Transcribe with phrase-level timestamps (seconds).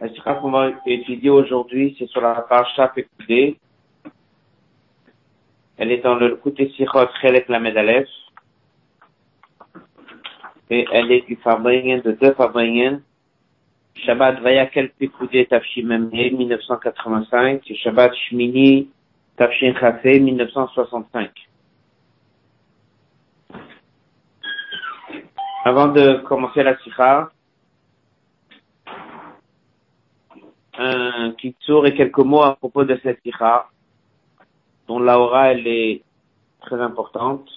[0.00, 3.58] La sikha qu'on va étudier aujourd'hui, c'est sur la parasha Pekudé.
[5.76, 8.08] Elle est dans le côté Sichot Chelek la Medalef.
[10.70, 13.02] Et elle est du Fabringen, de deux Fabringen.
[13.96, 18.90] Shabbat Vayakel Pekudé Tafshim 1985 et Shabbat Shmini
[19.36, 21.30] Tafshin Chafé 1965.
[25.64, 27.32] Avant de commencer la sikha,
[30.78, 33.66] un kitsour et quelques mots à propos de cette sikha,
[34.86, 36.02] dont l'aura elle est
[36.60, 37.48] très importante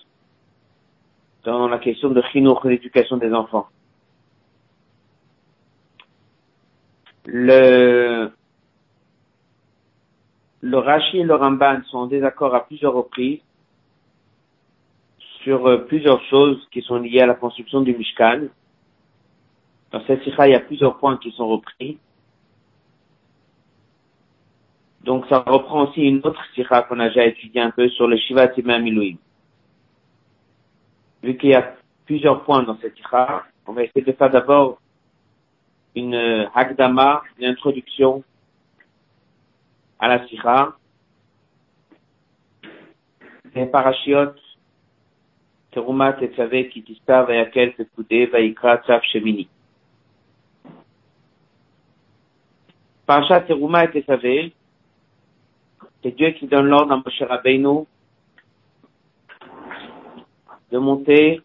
[1.43, 3.67] dans la question de chinour, l'éducation des enfants.
[7.25, 8.31] Le,
[10.61, 13.41] le Rashi et le Ramban sont en désaccord à plusieurs reprises
[15.43, 18.47] sur euh, plusieurs choses qui sont liées à la construction du Mishkan.
[19.91, 21.99] Dans cette sikha, il y a plusieurs points qui sont repris.
[25.03, 28.17] Donc ça reprend aussi une autre sikha qu'on a déjà étudié un peu sur le
[28.17, 29.15] Shiva Tima Milouim.
[31.23, 34.79] Vu qu'il y a plusieurs points dans cette sikha, on va essayer de faire d'abord
[35.95, 38.23] une euh, Hagdama, une introduction
[39.99, 40.75] à la sikha.
[43.55, 44.39] Les parachiotes
[45.71, 49.47] Terumat et qui Kitista Vayakel Pekudé Vaikra Tzav Shemini.
[53.05, 54.05] Parashat Teruma et
[56.03, 57.85] c'est Dieu qui donne l'ordre à Moshe Rabbeinu
[60.71, 61.41] de monter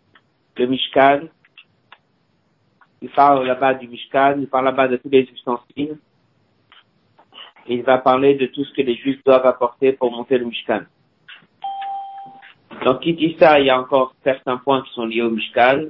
[0.57, 1.23] le Mishkan.
[3.03, 5.99] Il parle là-bas du Mishkan, il parle là-bas de tous les ustensiles.
[7.69, 10.47] Et il va parler de tout ce que les Juifs doivent apporter pour monter le
[10.47, 10.83] Mishkan.
[12.85, 15.87] Dans Kitissa, il y a encore certains points qui sont liés au Mishkan.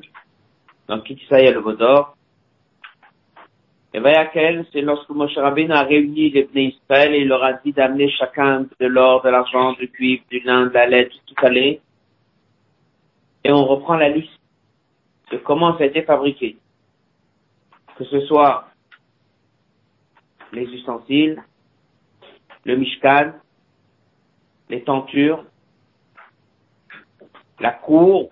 [0.89, 2.16] Dans Kitissa, il y a le Vaudor.
[3.97, 7.73] Et Vayakel, c'est lorsque Moshe Rabbeinu a réuni les Bnei et il leur a dit
[7.73, 11.81] d'amener chacun de l'or, de l'argent, du cuivre, du lin, de la lettre, tout allait.
[13.43, 14.39] Et on reprend la liste
[15.33, 16.59] de comment ça a été fabriqué.
[17.97, 18.69] Que ce soit
[20.53, 21.43] les ustensiles,
[22.67, 23.33] le Mishkan,
[24.69, 25.43] les tentures,
[27.61, 28.29] la cour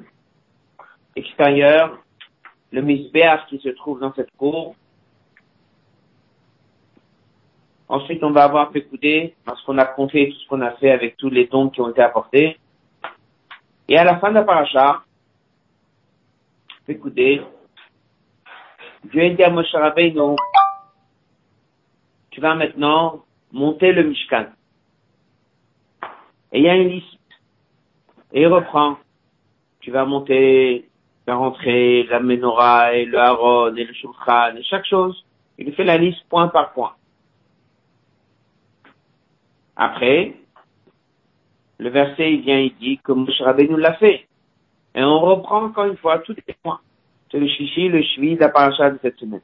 [1.17, 1.99] extérieure,
[2.71, 4.77] le misbéach qui se trouve dans cette cour.
[7.89, 8.73] Ensuite, on va avoir
[9.45, 11.91] parce qu'on a compté tout ce qu'on a fait avec tous les dons qui ont
[11.91, 12.59] été apportés.
[13.89, 15.03] Et à la fin de la paracha,
[16.87, 17.43] Pécoudé,
[19.05, 20.35] Dieu a dit à
[22.31, 24.47] tu vas maintenant monter le Mishkan.
[26.53, 27.19] Et il y a une liste.
[28.33, 28.97] Et il reprend
[29.85, 34.63] tu vas monter, tu vas rentrer la menorah et le haron et le shulchan et
[34.63, 35.27] chaque chose.
[35.59, 36.95] Il fait la liste point par point.
[39.77, 40.35] Après,
[41.79, 44.27] le verset, il vient, il dit que Moshe nous l'a fait.
[44.95, 46.81] Et on reprend encore une fois tous les points.
[47.31, 49.43] C'est le chichi, le shvi, la paracha de cette semaine.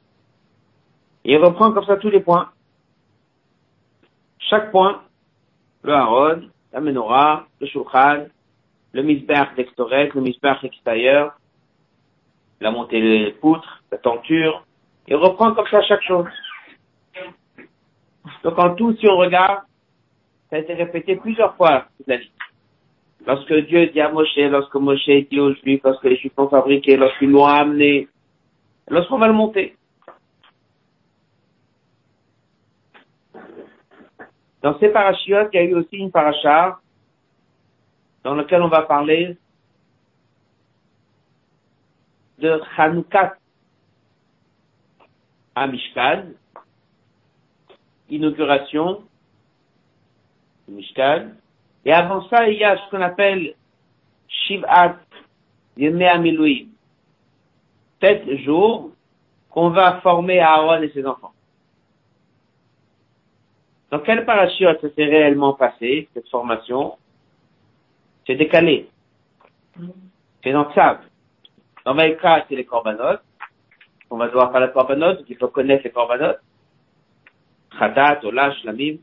[1.25, 2.49] Il reprend comme ça tous les points.
[4.39, 5.01] Chaque point,
[5.83, 8.27] le haron, la menorah, le shulchan,
[8.93, 11.37] le misbech d'extorek, le misbech extérieur,
[12.59, 14.65] la montée des poutres, la tenture,
[15.07, 16.27] et reprend comme ça chaque chose.
[18.43, 19.63] Donc en tout, si on regarde,
[20.51, 22.17] ça a été répété plusieurs fois toute la.
[23.25, 26.97] Lorsque Dieu dit à Moshe, lorsque Moshe dit aux Juifs, lorsque les Juifs ont fabriqué,
[26.97, 28.09] lorsqu'ils l'ont amené,
[28.89, 29.77] lorsqu'on va le monter.
[34.61, 36.79] Dans ces parachutes, il y a eu aussi une paracha
[38.23, 39.37] dans lequel on va parler
[42.39, 43.37] de Hanoukat
[45.55, 46.25] à Mishkan,
[48.09, 49.03] inauguration
[50.71, 51.29] Mishkan,
[51.85, 53.55] et avant ça, il y a ce qu'on appelle
[54.27, 54.97] Shivat
[55.77, 56.69] Yemé Amiloui,
[58.01, 58.91] sept jours
[59.49, 61.33] qu'on va former Aaron et ses enfants.
[63.89, 66.97] Dans quel parachute s'est réellement passé, cette formation?
[68.25, 68.89] C'est décalé.
[70.43, 70.99] C'est dans Tzav.
[71.83, 73.21] Dans Maïka, c'est les corbanotes.
[74.09, 76.39] On va devoir faire les corbanotes, il faut connaître les corbanotes.
[77.77, 78.97] Khadat, Olash, Lamim.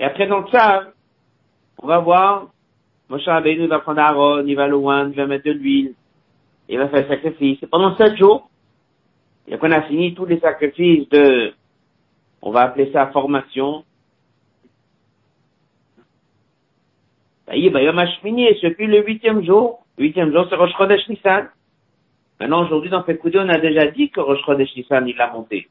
[0.00, 0.92] Et après, dans Tzav,
[1.78, 2.48] on va voir,
[3.08, 5.94] Moshe Rabbeinu va prendre Aaron, il va loin, il va mettre de l'huile,
[6.68, 7.62] il va faire le sacrifice.
[7.62, 8.48] Et pendant sept jours,
[9.46, 11.52] et qu'on a fini tous les sacrifices de,
[12.42, 13.84] on va appeler ça formation,
[17.46, 20.72] Ça y est, Bayom Hashmini, et depuis le huitième jour, le huitième jour, c'est Rosh
[20.78, 21.48] Chodesh Nissan.
[22.40, 25.68] Maintenant, aujourd'hui, dans Pekoudé, on a déjà dit que Rosh Chodesh Nissan, il l'a monté.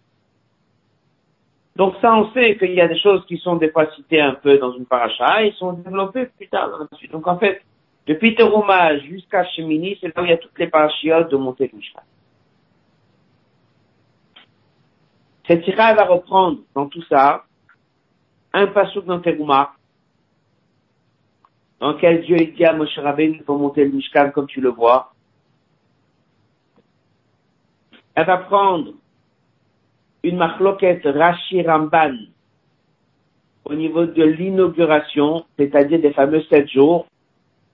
[1.75, 3.71] Donc ça, on sait qu'il y a des choses qui sont des
[4.19, 7.11] un peu dans une paracha et sont développées plus tard dans la suite.
[7.11, 7.63] Donc en fait,
[8.05, 11.71] depuis Terouma jusqu'à Shemini, c'est là où il y a toutes les parachiotes de montée
[11.73, 12.01] Mishkan.
[15.47, 17.43] Cette tira va reprendre dans tout ça
[18.53, 19.73] un pasouk dans Terouma,
[21.79, 25.13] dans lequel Dieu dit à Moshe Rabbeinu pour monter le Mishkan comme tu le vois.
[28.15, 28.93] Elle va prendre
[30.23, 32.15] une marloquette Rashi Ramban
[33.65, 37.07] au niveau de l'inauguration, c'est-à-dire des fameux sept jours.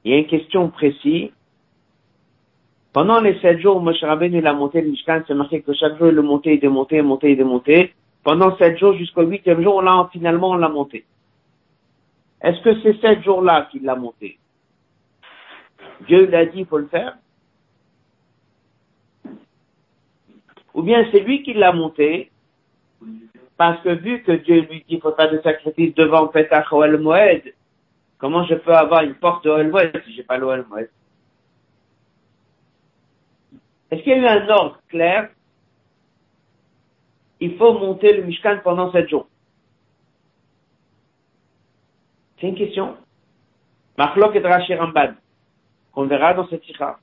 [0.04, 1.30] Il y a une question précise.
[2.94, 6.08] Pendant les sept jours, Moshe Rabbeinu l'a monté le Mishkan, c'est marqué que chaque jour
[6.08, 7.94] il le montait, il démontait, il montait, il démontait.
[8.24, 11.06] Pendant sept jours, jusqu'au huitième jour, là, finalement, on l'a monté.
[12.42, 14.38] Est-ce que c'est sept jours-là qu'il l'a monté?
[16.08, 17.18] Dieu l'a dit, il faut le faire
[20.74, 22.32] Ou bien c'est lui qui l'a monté,
[23.58, 27.54] parce que vu que Dieu lui dit faut faire de sacrifice devant Petach Oel Moed,
[28.18, 30.90] comment je peux avoir une porte Oel Moed si j'ai pas l'Oel Moed?
[33.92, 35.30] Est-ce qu'il y a eu un ordre clair?
[37.42, 39.28] Il faut monter le Mishkan pendant sept jours.
[42.40, 42.96] C'est une question.
[43.98, 45.16] Machlok et Rashi Ramban,
[45.92, 47.00] qu'on verra dans cette sikha.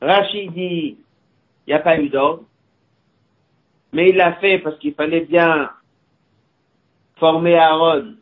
[0.00, 0.96] Rashi dit,
[1.66, 2.44] il n'y a pas eu d'ordre,
[3.92, 5.70] mais il l'a fait parce qu'il fallait bien
[7.16, 8.14] former Aaron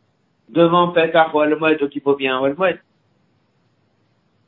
[0.49, 2.79] devant Pekah ou Al-Moed, donc il faut bien Al-Moed.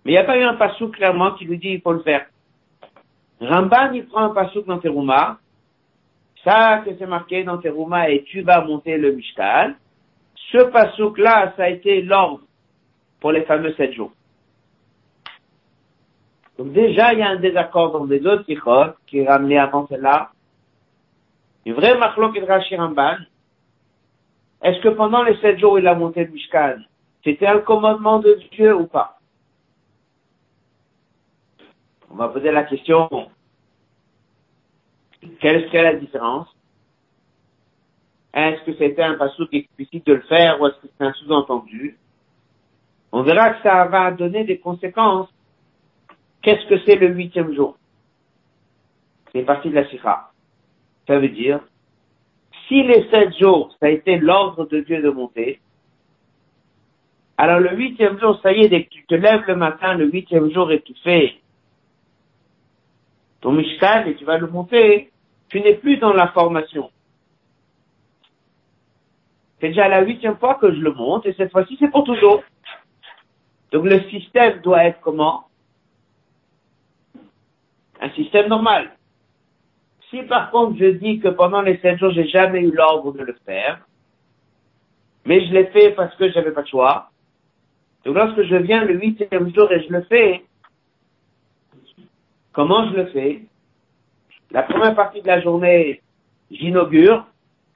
[0.06, 2.00] Mais il n'y a pas eu un passou clairement qui lui dit il faut le
[2.00, 2.26] faire.
[3.42, 5.40] Ramban, il prend un passou dans Terouma,
[6.44, 9.74] ça que c'est marqué dans Terouma et tu vas monter le Mishkan,
[10.52, 12.42] ce pasouk-là, ça a été l'ordre
[13.20, 14.12] pour les fameux sept jours.
[16.58, 20.32] Donc déjà, il y a un désaccord dans les autres qui est ramené avant cela.
[21.66, 23.18] Une vraie machlok et Rashi Ramban.
[24.62, 26.78] Est-ce que pendant les sept jours, il a monté le Mishkan,
[27.24, 29.20] c'était un commandement de Dieu ou pas?
[32.12, 33.30] On va poser la question,
[35.40, 36.48] quelle est la différence?
[38.34, 39.18] Est-ce que c'était un
[39.50, 41.98] qui explicite de le faire ou est-ce que c'est un sous-entendu?
[43.12, 45.30] On verra que ça va donner des conséquences.
[46.42, 47.76] Qu'est-ce que c'est le huitième jour?
[49.32, 50.29] C'est partie de la sikha.
[51.10, 51.60] Ça veut dire,
[52.68, 55.60] si les sept jours, ça a été l'ordre de Dieu de monter,
[57.36, 60.06] alors le huitième jour, ça y est, dès que tu te lèves le matin, le
[60.06, 61.34] huitième jour et tu fais
[63.42, 65.10] ton mishkan et tu vas le monter,
[65.48, 66.92] tu n'es plus dans la formation.
[69.60, 72.44] C'est déjà la huitième fois que je le monte et cette fois-ci c'est pour toujours.
[73.72, 75.48] Donc le système doit être comment?
[78.00, 78.92] Un système normal.
[80.10, 83.24] Si par contre je dis que pendant les sept jours j'ai jamais eu l'ordre de
[83.24, 83.86] le faire,
[85.26, 87.12] mais je l'ai fait parce que j'avais pas de choix,
[88.06, 90.44] donc lorsque je viens le huitième jour et je le fais,
[92.54, 93.44] comment je le fais?
[94.52, 96.02] La première partie de la journée,
[96.50, 97.28] j'inaugure,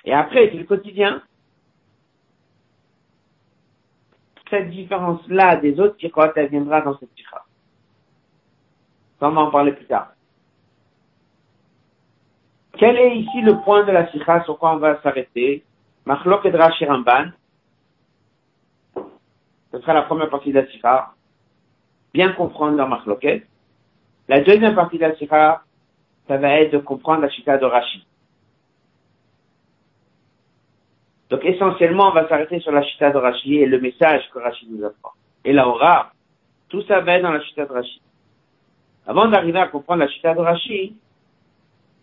[0.05, 1.21] et après c'est le quotidien.
[4.53, 7.43] cette différence-là des autres tiroirs, elle viendra dans cette tira.
[9.19, 10.13] On va en parler plus tard.
[12.77, 15.63] Quel est ici le point de la sikha sur quoi on va s'arrêter?
[16.05, 17.31] Machlok et Shiramban.
[19.71, 21.13] Ce sera la première partie de la sikha.
[22.13, 23.45] Bien comprendre la machloket.
[24.27, 25.63] La deuxième partie de la sikha,
[26.27, 28.05] ça va être de comprendre la chita de Rashi.
[31.29, 34.67] Donc essentiellement, on va s'arrêter sur la chita de Rashi et le message que Rashi
[34.69, 35.11] nous apprend.
[35.43, 36.11] Et là, aura,
[36.69, 38.01] tout ça va être dans la chita de Rashi.
[39.05, 40.95] Avant d'arriver à comprendre la chita de Rashi,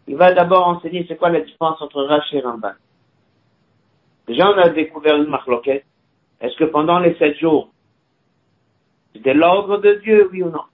[0.07, 2.73] il va d'abord enseigner c'est quoi la différence entre Rashi Ramban.
[4.27, 5.85] Déjà, on a découvert une marloquette.
[6.41, 7.71] Est-ce que pendant les sept jours,
[9.13, 10.65] c'était l'ordre de Dieu, oui ou non?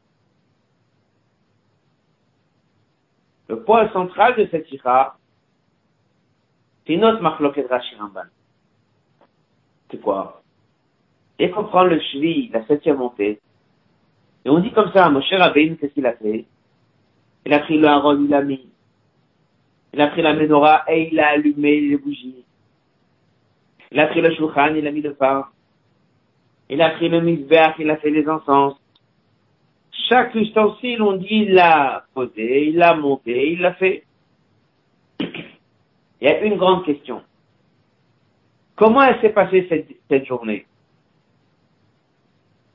[3.49, 5.17] Le point central de cette sikha,
[6.87, 8.29] c'est notre marloquette Rashi Ramban
[9.91, 10.43] c'est quoi?
[11.39, 13.41] Et qu'on prend le Shvi, la septième montée,
[14.45, 16.45] et on dit comme ça, Moshe Rabbeinu, qu'est-ce qu'il a fait?
[17.45, 18.69] Il a pris le haron, il l'a mis.
[19.97, 22.45] Il a pris la menorah et il a allumé les bougies.
[23.91, 25.47] Il a pris le shulchan, il a mis le pain.
[26.69, 28.75] Il a pris le misbeh, il a fait les encens.
[30.11, 34.05] Chaque ustensile, on dit, il l'a posé, il l'a monté, il l'a fait.
[35.19, 35.29] Il
[36.21, 37.23] y a une grande question.
[38.75, 39.67] Comment elle s'est passée
[40.11, 40.67] cette, journée?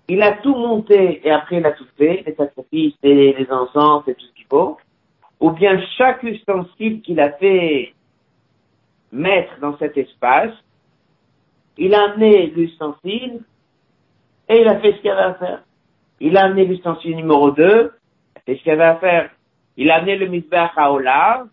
[0.07, 4.15] Il a tout monté et après il a tout fait, les sacrifices les encens et
[4.15, 4.79] tout ce qu'il faut.
[5.41, 7.93] Ou bien chaque ustensile qu'il a fait,
[9.11, 10.53] mettre dans cet espace,
[11.77, 13.41] il a amené l'ustensile
[14.47, 15.63] et il a fait ce qu'il avait à faire.
[16.19, 19.31] Il a amené l'ustensile numéro 2, il a fait ce qu'il avait à faire.
[19.77, 21.45] Il a amené le misbah à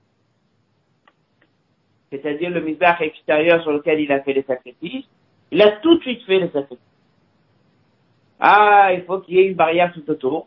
[2.11, 5.07] c'est-à-dire le misbah extérieur sur lequel il a fait les sacrifices.
[5.51, 6.85] Il a tout de suite fait les sacrifices.
[8.41, 10.47] Ah, il faut qu'il y ait une barrière tout autour.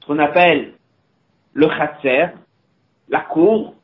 [0.00, 0.74] Ce qu'on appelle
[1.54, 2.26] le khatser,
[3.08, 3.74] la cour.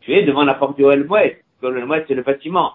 [0.00, 1.36] Tu es devant la porte du Oel Moed.
[1.62, 2.72] Le Moed, c'est le bâtiment.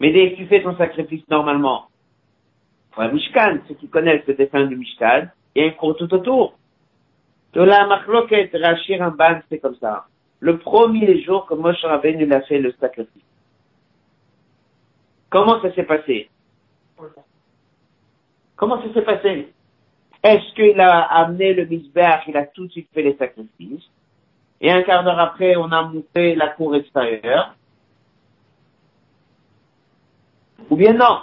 [0.00, 1.88] Mais dès que tu fais ton sacrifice normalement,
[2.92, 6.12] pour Mishkan, ceux qui connaissent le dessin du Mishkan, il y a une cour tout
[6.14, 6.56] autour.
[7.52, 9.12] De la marloquette, Rachir
[9.48, 10.06] c'est comme ça.
[10.40, 13.22] Le premier jour que Moshe Rabbeinu a fait le sacrifice.
[15.30, 16.28] Comment ça s'est passé?
[18.56, 19.53] Comment ça s'est passé?
[20.24, 23.88] Est-ce qu'il a amené le misbeh, il a tout de suite fait les sacrifices,
[24.60, 27.54] et un quart d'heure après, on a monté la cour extérieure.
[30.70, 31.20] Ou bien non?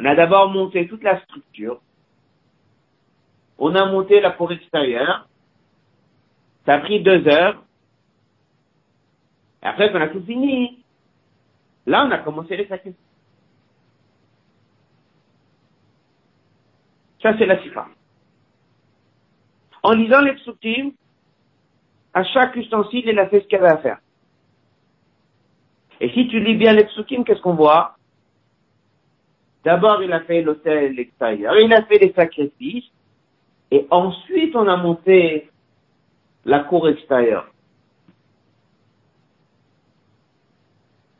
[0.00, 1.80] On a d'abord monté toute la structure,
[3.58, 5.28] on a monté la cour extérieure,
[6.66, 7.62] ça a pris deux heures,
[9.62, 10.82] et après qu'on a tout fini,
[11.86, 13.11] Là, on a commencé les sacrifices.
[17.22, 17.86] Ça, c'est la sifa.
[19.82, 20.36] En lisant les
[22.14, 23.98] à chaque ustensile, il a fait ce qu'il avait à faire.
[26.00, 27.96] Et si tu lis bien les qu'est-ce qu'on voit?
[29.64, 32.90] D'abord, il a fait l'hôtel extérieur, il a fait les sacrifices,
[33.70, 35.48] et ensuite, on a monté
[36.44, 37.48] la cour extérieure.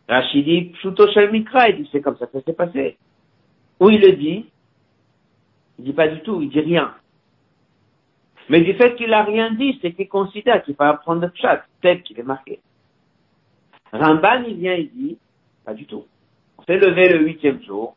[0.08, 2.98] Rachid dit, Pshuto Mikra, il dit, c'est comme ça que ça s'est passé.
[3.80, 4.50] Ou il le dit,
[5.78, 6.94] il dit pas du tout, il dit rien.
[8.48, 11.64] Mais du fait qu'il a rien dit, c'est qu'il considère qu'il faut apprendre le chat,
[11.80, 12.60] tel qu'il est marqué.
[13.92, 15.18] Ramban, il vient, il dit,
[15.64, 16.04] pas du tout.
[16.58, 17.96] On s'est levé le huitième jour,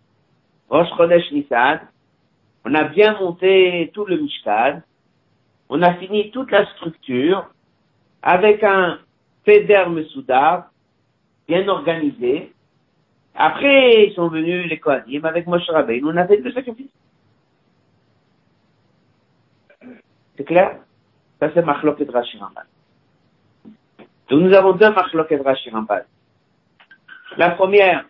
[0.70, 1.82] Rosh Chodesh Nissan,
[2.66, 4.82] on a bien monté tout le Mishkan,
[5.70, 7.48] on a fini toute la structure,
[8.22, 9.00] avec un
[9.46, 10.72] Feder Mesoudar,
[11.48, 12.52] bien organisé.
[13.36, 16.92] Après, ils sont venus les Kohanim avec Moshe Rabbeinu, on a fait le sacrifice.
[20.38, 20.80] C'est clair?
[21.40, 22.40] Ça, c'est Machlok et Rashi
[24.30, 25.72] Donc, nous avons deux Machlok et Rashi
[27.38, 28.06] La première,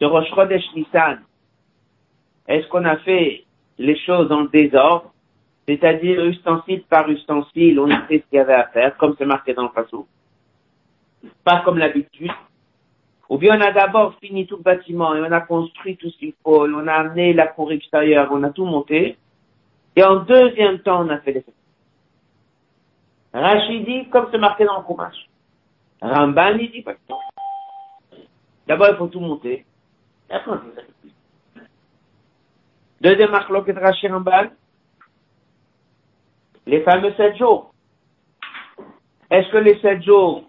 [0.00, 1.20] de Rosh Chodesh Nissan,
[2.48, 3.44] est-ce qu'on a fait
[3.78, 5.12] les choses en désordre,
[5.66, 9.26] c'est-à-dire ustensile par ustensile, on a fait ce qu'il y avait à faire, comme c'est
[9.26, 10.06] marqué dans le passou
[11.44, 12.30] pas comme l'habitude.
[13.28, 16.18] Ou bien on a d'abord fini tout le bâtiment et on a construit tout ce
[16.18, 19.16] qu'il faut, et on a amené la cour extérieure, on a tout monté.
[19.96, 21.44] Et en deuxième temps, on a fait les
[23.34, 25.28] Rachidi, comme c'est marqué dans le courage.
[26.00, 26.94] Ramban, il dit pas
[28.66, 29.64] D'abord, il faut tout monter.
[30.30, 30.34] Et
[33.00, 34.50] Deuxième marque, de Rashi Ramban,
[36.66, 37.74] les fameux sept jours.
[39.30, 40.44] Est-ce que les sept jours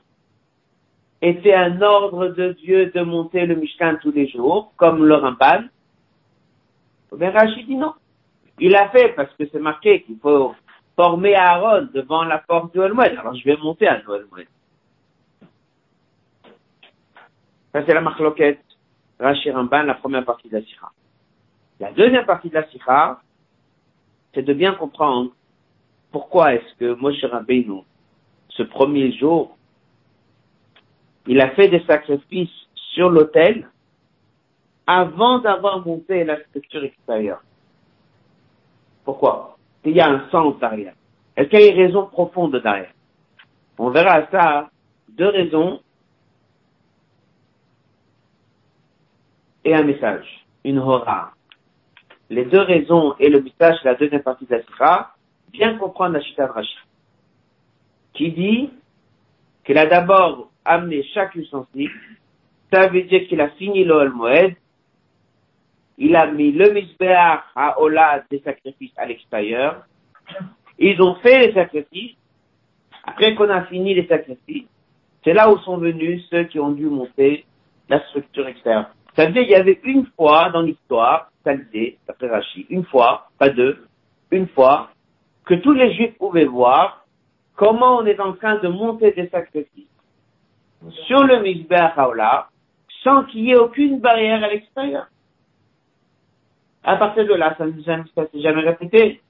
[1.21, 5.63] était un ordre de Dieu de monter le Mishkan tous les jours, comme le Ramban?
[7.11, 7.93] Ben Rachid dit non.
[8.59, 10.55] Il a fait parce que c'est marqué qu'il faut
[10.95, 13.15] former Aaron devant la porte du Olmoued.
[13.17, 14.47] Alors je vais monter à Olmoued.
[17.71, 18.63] Ça c'est la marloquette
[19.19, 20.91] Ramban, la première partie de la Sikha.
[21.79, 23.21] La deuxième partie de la Sikha,
[24.33, 25.31] c'est de bien comprendre
[26.11, 27.81] pourquoi est-ce que Moshe Rabbeinu,
[28.49, 29.57] ce premier jour,
[31.25, 33.67] il a fait des sacrifices sur l'autel
[34.85, 37.41] avant d'avoir monté la structure extérieure.
[39.03, 39.57] Pourquoi?
[39.85, 40.93] Il y a un sens derrière.
[41.35, 42.91] Est-ce qu'il y a une raison profonde derrière?
[43.77, 44.69] On verra ça,
[45.09, 45.81] deux raisons
[49.65, 51.31] et un message, une hora.
[52.29, 55.13] Les deux raisons et le message de la deuxième partie de la
[55.51, 56.53] bien comprendre la chita de
[58.13, 58.69] qui dit
[59.63, 61.91] qu'il a d'abord amené chaque ustensile.
[62.71, 64.55] Ça veut dire qu'il a fini l'Ol Moed.
[65.97, 69.85] Il a mis le misbéach à Ola des sacrifices à l'extérieur.
[70.79, 72.15] Ils ont fait les sacrifices.
[73.05, 74.67] Après qu'on a fini les sacrifices,
[75.23, 77.45] c'est là où sont venus ceux qui ont dû monter
[77.89, 78.89] la structure extérieure.
[79.15, 82.85] Ça veut dire qu'il y avait une fois dans l'histoire, ça l'idée, d'après Rachid, une
[82.85, 83.85] fois, pas deux,
[84.31, 84.89] une fois,
[85.45, 87.05] que tous les juifs pouvaient voir
[87.55, 89.87] comment on est en train de monter des sacrifices
[91.07, 92.47] sur le Mizbeach Haola
[93.03, 95.07] sans qu'il y ait aucune barrière à l'extérieur.
[96.83, 99.21] À partir de là, ça ne s'est jamais répété.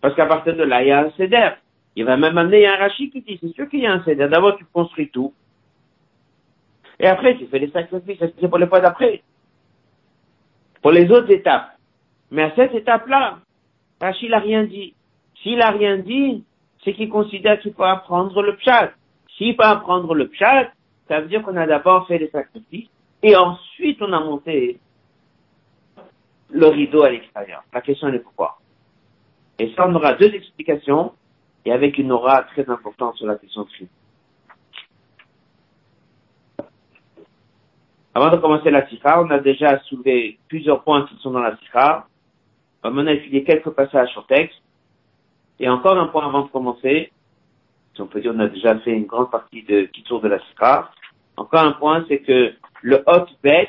[0.00, 1.50] Parce qu'à partir de là, il y a un céder.
[1.96, 4.28] Il va même amener un Rashi qui dit, c'est sûr qu'il y a un Seder.
[4.28, 5.34] D'abord, tu construis tout.
[7.00, 8.18] Et après, tu fais les sacrifices.
[8.40, 9.22] C'est pour les fois d'après?
[10.80, 11.70] Pour les autres étapes.
[12.30, 13.38] Mais à cette étape-là,
[14.00, 14.94] Rachid n'a rien dit.
[15.42, 16.44] S'il a rien dit,
[16.84, 18.92] c'est qu'il considère qu'il faut apprendre le pshat.
[19.36, 20.70] S'il faut apprendre le pshat,
[21.08, 22.88] ça veut dire qu'on a d'abord fait les sacrifices
[23.22, 24.78] et ensuite on a monté
[26.50, 27.62] le rideau à l'extérieur.
[27.72, 28.58] La question est pourquoi.
[29.58, 31.12] Et ça, on aura deux explications
[31.64, 33.90] et avec une aura très importante sur la question de Christ.
[38.14, 41.56] Avant de commencer la sikha, on a déjà soulevé plusieurs points qui sont dans la
[41.58, 42.06] sikha.
[42.82, 44.60] On a étudié quelques passages sur texte.
[45.60, 47.12] Et encore un point avant de commencer.
[47.94, 50.28] Si on peut dire, on a déjà fait une grande partie de qui tourne de
[50.28, 50.90] la sikha.
[51.36, 53.68] Encore un point, c'est que le hot bet,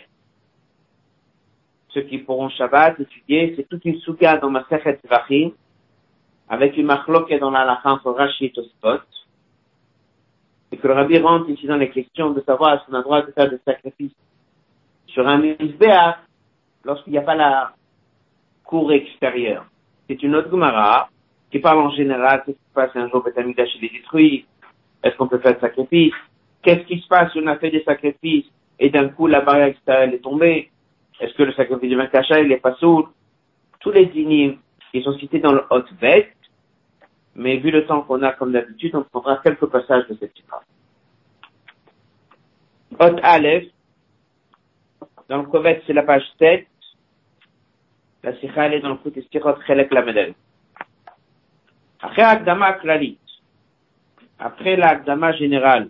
[1.93, 5.51] ceux qui pourront Shabbat étudier, c'est toute une souga dans ma Sechet Vachim,
[6.47, 9.01] avec une marloque dans la lacha entre Rashi et spot.
[10.71, 13.23] Et que le rabbi rentre ici dans les questions de savoir si on a droit
[13.23, 14.15] de faire des sacrifices
[15.07, 16.17] sur un misbéach
[16.83, 17.73] lorsqu'il n'y a pas la
[18.63, 19.65] cour extérieure.
[20.07, 21.09] C'est une autre Gemara
[21.51, 24.45] qui parle en général, qu'est-ce qui se passe un jour Betamidash est détruit,
[25.03, 26.13] est-ce qu'on peut faire des sacrifices,
[26.61, 28.45] qu'est-ce qui se passe si on a fait des sacrifices
[28.79, 30.69] et d'un coup la barrière extérieure est tombée,
[31.19, 33.11] est-ce que le sacrifice de Kacha il est pas sourd?
[33.79, 34.57] Tous les dynimes,
[34.93, 36.33] ils sont cités dans le Hot Bet,
[37.35, 40.61] mais vu le temps qu'on a comme d'habitude, on prendra quelques passages de cette sikha.
[42.99, 43.67] Hot Aleph,
[45.29, 46.67] dans le Kovet, c'est la page 7.
[48.23, 50.33] La sikha, elle est dans le côté Sirot Chelek Lamedel.
[52.01, 53.19] Après l'Akdama Klalit,
[54.39, 55.89] après l'Akdama générale,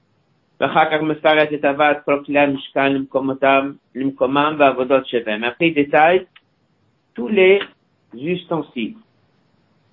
[0.63, 0.99] Après,
[5.61, 6.27] il détaille
[7.15, 7.59] tous les
[8.13, 8.95] ustensiles.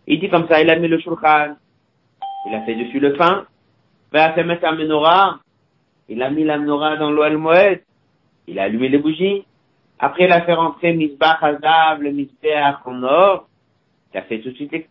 [0.07, 1.57] Il dit comme ça, il a mis le shulchan,
[2.47, 3.47] il a fait dessus le pain,
[4.13, 4.59] il a fait mis
[6.45, 7.81] la menorah dans l'oel moed,
[8.47, 9.47] il a allumé les bougies.
[9.99, 13.49] Après, il a fait rentrer misbah hazav, le misbah en or,
[14.13, 14.87] il a fait tout de suite les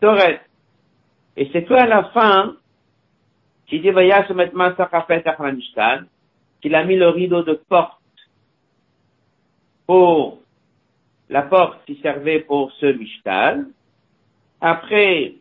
[1.36, 2.56] Et c'est toi à la fin,
[3.68, 3.90] qui dit
[6.60, 8.00] qu'il a mis le rideau de porte
[9.86, 10.38] pour
[11.28, 13.64] la porte qui servait pour ce Mishkan.
[14.60, 15.34] Après,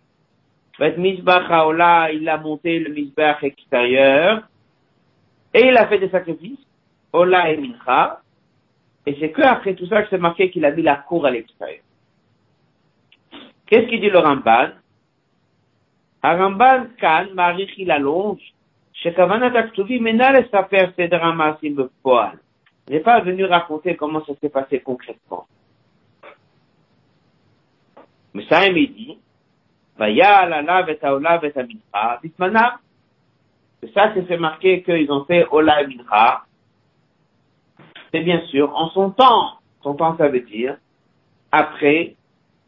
[0.80, 4.48] il a monté le Mizbach extérieur
[5.54, 6.60] et il a fait des sacrifices,
[7.14, 8.22] Ola et Mincha.
[9.06, 11.32] Et c'est que après tout ça que c'est marqué qu'il a mis la cour à
[11.32, 11.82] l'extérieur.
[13.66, 14.72] Qu'est-ce qu'il dit le Ramban?
[16.27, 18.37] הרמב"ן כאן מעריך היללון
[18.93, 22.37] שכוונת הכתובים אינה לספר סדר המעשים בפועל.
[22.91, 25.47] n'est pas venu raconter comment ça s'est passé concrètement.
[28.35, 29.19] Mais ça, il dit,
[29.99, 32.71] ויעל עליו את העולה ואת המנחה בזמנם.
[33.81, 36.45] C'est ça c'est fait marquer qu'ils ont fait Ola et Mincha.
[38.11, 39.59] C'est bien sûr en son temps.
[39.83, 40.77] Son temps, ça veut dire
[41.51, 42.15] après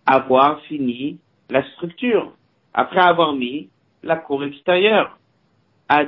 [0.07, 1.19] avoir fini
[1.51, 2.33] la structure
[2.74, 3.70] après avoir mis
[4.04, 5.18] la cour extérieure.
[5.92, 6.04] On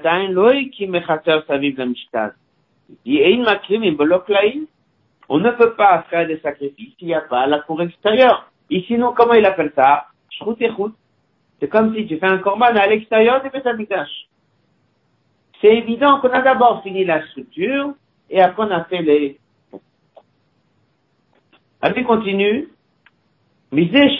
[5.40, 8.52] ne peut pas faire des sacrifices s'il n'y a pas la cour extérieure.
[8.70, 10.08] Et sinon, comment il appelle ça?
[11.60, 14.28] C'est comme si tu fais un korban à l'extérieur du Betamikash.
[15.62, 17.94] C'est évident qu'on a d'abord fini la structure
[18.30, 19.40] et après on a fait les...
[21.82, 22.70] Allez, continue.
[23.72, 24.18] Misé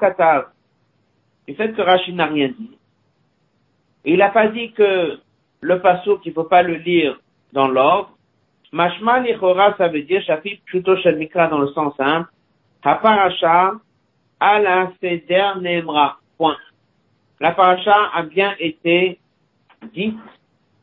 [0.00, 0.50] katav
[1.48, 2.76] du fait que Rachid n'a rien dit.
[4.04, 5.18] Il n'a pas dit que
[5.62, 7.18] le passo qu'il ne faut pas le lire
[7.54, 8.10] dans l'ordre.
[8.70, 12.30] Mashma lichora, ça veut dire chapitre plutôt shel mikra dans le sens simple.
[12.84, 13.72] Haparacha
[14.38, 16.18] ala seder nemra.
[16.36, 16.58] Point.
[17.40, 19.18] La paracha a bien été
[19.94, 20.18] dite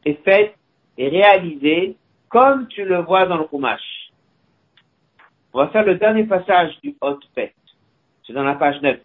[0.04, 0.56] et faite
[0.98, 1.96] et réalisée
[2.28, 4.10] comme tu le vois dans le Chumash.
[5.54, 7.54] On va faire le dernier passage du Hot Pet.
[8.26, 8.98] C'est dans la page 9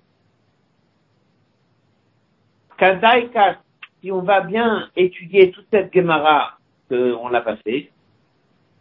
[4.01, 7.91] si on va bien étudier toute cette Gemara qu'on l'a passée,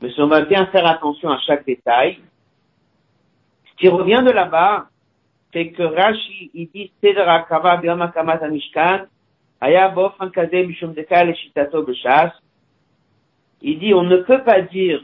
[0.01, 2.19] mais si on va bien faire attention à chaque détail,
[3.65, 4.87] ce qui revient de là-bas,
[5.51, 9.05] c'est que Rashi, il dit, Sedra Kava Birma Kamat Mishkan,
[9.61, 11.85] Aya Bofan Mishum Shitato
[13.61, 15.01] il dit, on ne peut pas dire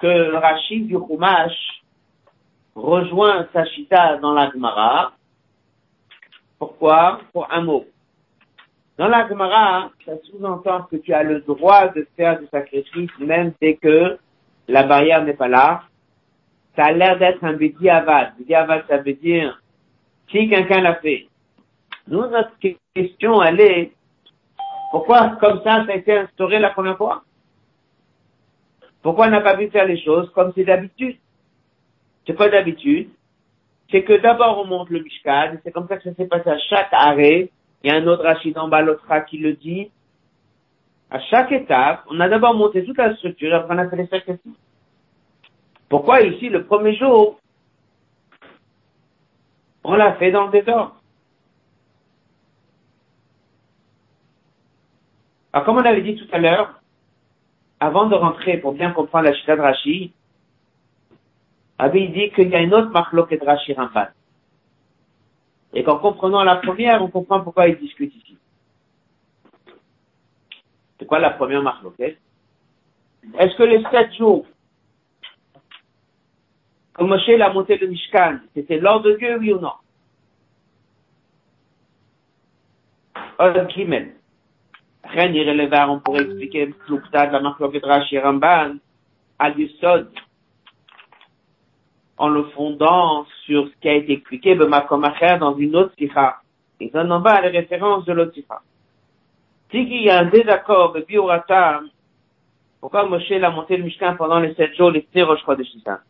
[0.00, 1.82] que le Rachid du Chumash
[2.74, 5.12] rejoint Sachita dans la Gemara.
[6.58, 7.20] Pourquoi?
[7.32, 7.84] Pour un mot.
[8.96, 13.52] Dans la Gemara, ça sous-entend que tu as le droit de faire du sacrifice même
[13.60, 14.18] dès que
[14.68, 15.82] la barrière n'est pas là.
[16.76, 18.34] Ça a l'air d'être un bidiavad.
[18.38, 19.60] Bidiavad, ça veut dire
[20.30, 21.26] si quelqu'un l'a fait.
[22.06, 22.52] Nous, notre
[22.94, 23.92] question, elle est
[24.94, 27.24] pourquoi comme ça, ça a été instauré la première fois?
[29.02, 31.16] Pourquoi on n'a pas pu faire les choses comme c'est d'habitude?
[32.24, 33.10] C'est quoi d'habitude
[33.90, 36.58] C'est que d'abord on monte le Mishkan, c'est comme ça que ça s'est passé à
[36.58, 37.50] chaque arrêt.
[37.84, 39.90] Il y a un autre Rachid en l'autre qui le dit.
[41.10, 44.06] À chaque étape, on a d'abord monté toute la structure, après on a fait les
[44.06, 44.58] sacrifices.
[45.90, 47.38] Pourquoi ici, le premier jour,
[49.84, 50.96] on l'a fait dans le désordre
[55.52, 56.80] Alors, comme on avait dit tout à l'heure,
[57.80, 60.12] avant de rentrer pour bien comprendre la Chita de Rashi,
[61.78, 63.76] il dit qu'il y a une autre marque de Rashi.
[65.74, 68.36] Et qu'en comprenant la première, on comprend pourquoi il discute ici.
[70.98, 74.46] C'est quoi la première marque Est-ce que les sept jours,
[76.92, 79.72] comme Moshe l'a monté le Mishkan, c'était l'ordre de Dieu, oui ou non?
[83.36, 83.52] On
[86.00, 88.76] pourrait expliquer de la Marloket Rashi Ramban,
[92.16, 96.38] en le fondant sur ce qui a été expliqué Bemakomacher dans une autre sikha.
[96.80, 98.60] Et ça n'en va à la référence de l'autre sikha.
[99.70, 101.80] Si qu'il y a un désaccord de Biorata,
[102.80, 106.00] pourquoi Moshe l'a monté le Mishkan pendant les sept jours, les Rosh Chodesh Nissan?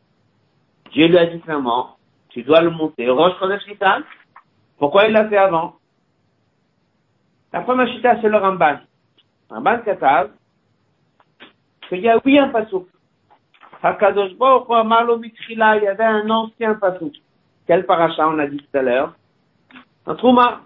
[0.90, 1.96] Dieu lui a dit clairement,
[2.30, 4.02] tu dois le monter Rosh Chodesh Nissan.
[4.76, 5.76] Pourquoi il l'a fait avant?
[7.52, 8.80] La première chita, c'est le Ramban.
[9.48, 10.30] Ramban Katav,
[11.88, 12.88] qu'il y a oui un pasouk.
[13.84, 17.12] Hakadosh Baruch Amalo Mitrila, il y avait un ancien pasouk.
[17.66, 19.12] Quel paracha on a dit tout à l'heure?
[20.06, 20.62] Un Trouma.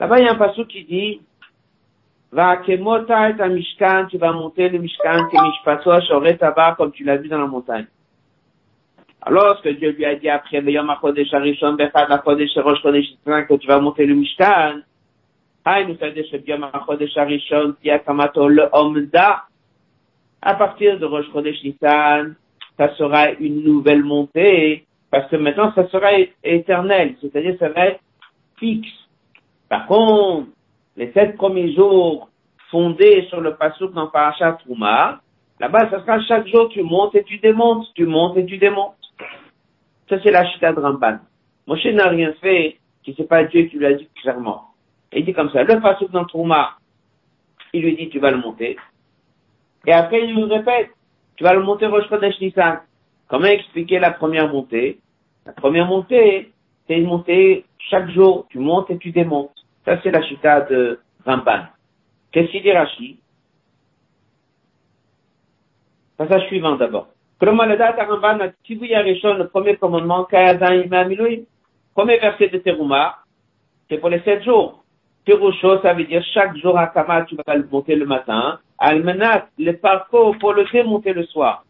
[0.00, 1.20] Là-bas, il y a un pasouk qui dit,
[2.32, 7.04] Va kemota et mishkan, tu vas monter le mishkan, que mishpato shoret tabar, comme tu
[7.04, 7.86] l'as vu dans la montagne.
[9.22, 13.06] Alors, ce que Dieu lui a dit après, Veyom HaKodesh HaRishon, Bechad HaKodesh Rosh Kodesh
[13.24, 14.80] que tu vas monter le mishkan,
[20.44, 22.36] à partir de Rosh Chodesh Nissan,
[22.76, 26.10] ça sera une nouvelle montée, parce que maintenant ça sera
[26.42, 28.00] éternel, c'est-à-dire ça va être
[28.58, 28.88] fixe.
[29.68, 30.48] Par contre,
[30.96, 32.28] les sept premiers jours
[32.70, 35.20] fondés sur le Passouk dans Parashat Trouma,
[35.60, 38.94] là-bas ça sera chaque jour tu montes et tu démontes, tu montes et tu démontes.
[40.08, 41.18] Ça c'est la chita de.
[41.66, 44.74] Moshe n'a rien fait, qui c'est pas Dieu qui lui a dit clairement
[45.14, 46.76] il dit comme ça, le pasouk dans Trouma,
[47.72, 48.76] il lui dit, tu vas le monter.
[49.86, 50.90] Et après, il nous répète,
[51.36, 52.80] tu vas le monter Rosh Chodesh Nissan.
[53.28, 55.00] Comment expliquer la première montée?
[55.46, 56.52] La première montée,
[56.86, 59.52] c'est une montée chaque jour, tu montes et tu démontes.
[59.84, 61.64] Ça, c'est la chita de Ramban.
[62.32, 63.18] Qu'est-ce qu'il dit Rashi?
[66.16, 67.08] Passage suivant d'abord.
[67.40, 70.26] le premier commandement,
[71.94, 73.18] Premier verset de Teruma,
[73.88, 74.83] c'est pour les sept jours.
[75.24, 78.60] Pirusho, ça veut dire chaque jour à Kama, tu vas le monter le matin.
[78.78, 81.64] Almenat, le parcours pour le démonter le soir.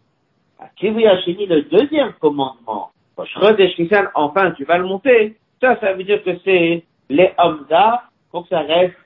[0.76, 2.90] Kivuyashini, le deuxième commandement.
[3.16, 5.36] Enfin, tu vas le monter.
[5.60, 8.96] Ça, ça veut dire que c'est les Hamza, pour que ça reste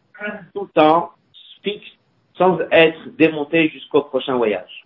[0.54, 1.10] tout le temps
[1.62, 1.86] fixe,
[2.36, 4.84] sans être démonté jusqu'au prochain voyage.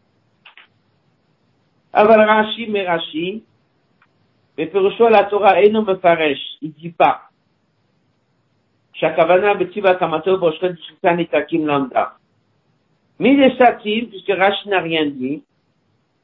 [1.93, 3.45] Aval Rashi, mais Rashi,
[4.57, 4.71] mais
[5.11, 5.99] la Torah, et non me
[6.63, 7.23] il dit pas.
[9.03, 12.13] Shakavana Betiva Kamato Boshret Shulkan et Takim Lambda.
[13.19, 15.43] Midesativ, puisque Rashi n'a rien dit,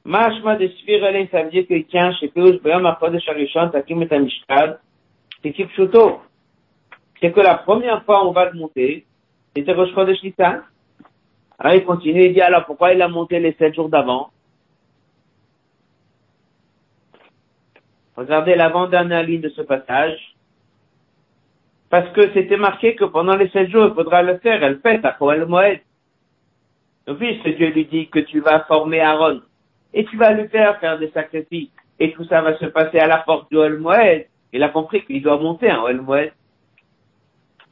[0.05, 4.13] Mashma de Spirelin, ça veut dire que tient chez Peuge, Beom Akodesh Arishon, Takim et
[4.13, 4.79] Amishkad,
[5.43, 6.21] c'est qui Kipchuto.
[7.21, 9.05] C'est que la première fois on va le monter,
[9.57, 10.63] c'était Rosh Chodesh Nissan.
[11.59, 14.31] Alors il continue, il dit alors pourquoi il a monté les sept jours d'avant?
[18.17, 20.38] Regardez l'avant-dernière ligne de ce passage.
[21.91, 24.63] Parce que c'était marqué que pendant les sept jours, il faudra le faire.
[24.63, 25.81] Elle fait à Koel Moed.
[27.07, 29.41] Donc, puisque Dieu lui dit que tu vas former Aaron
[29.95, 33.07] et tu vas lui faire faire des sacrifices et tout ça va se passer à
[33.07, 36.33] la porte du Oel Moed, il a compris qu'il doit monter un Oel Moed.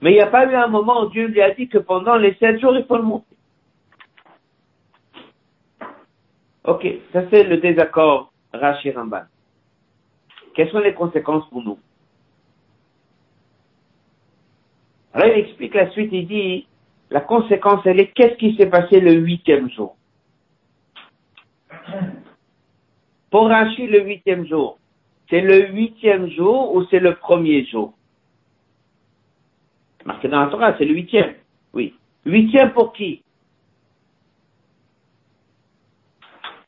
[0.00, 2.16] Mais il n'y a pas eu un moment où Dieu lui a dit que pendant
[2.16, 3.36] les sept jours, il faut le monter.
[6.64, 9.22] Ok, ça c'est le désaccord Rashi Ramban.
[10.54, 11.78] Quelles sont les conséquences pour nous?
[15.16, 16.66] Alors il explique la suite, il dit,
[17.08, 19.96] la conséquence, elle est, qu'est-ce qui s'est passé le huitième jour?
[23.30, 24.78] Pour Rashi, le huitième jour,
[25.30, 27.94] c'est le huitième jour ou c'est le premier jour?
[30.04, 31.34] Marqué dans la Torah, c'est le huitième.
[31.72, 31.94] Oui.
[32.26, 33.22] Huitième pour qui?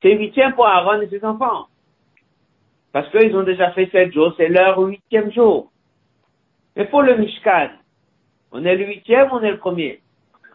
[0.00, 1.66] C'est huitième pour Aaron et ses enfants.
[2.92, 5.70] Parce qu'ils ont déjà fait sept jours, c'est leur huitième jour.
[6.76, 7.68] Mais pour le Mishkan,
[8.52, 10.00] on est le huitième on est le premier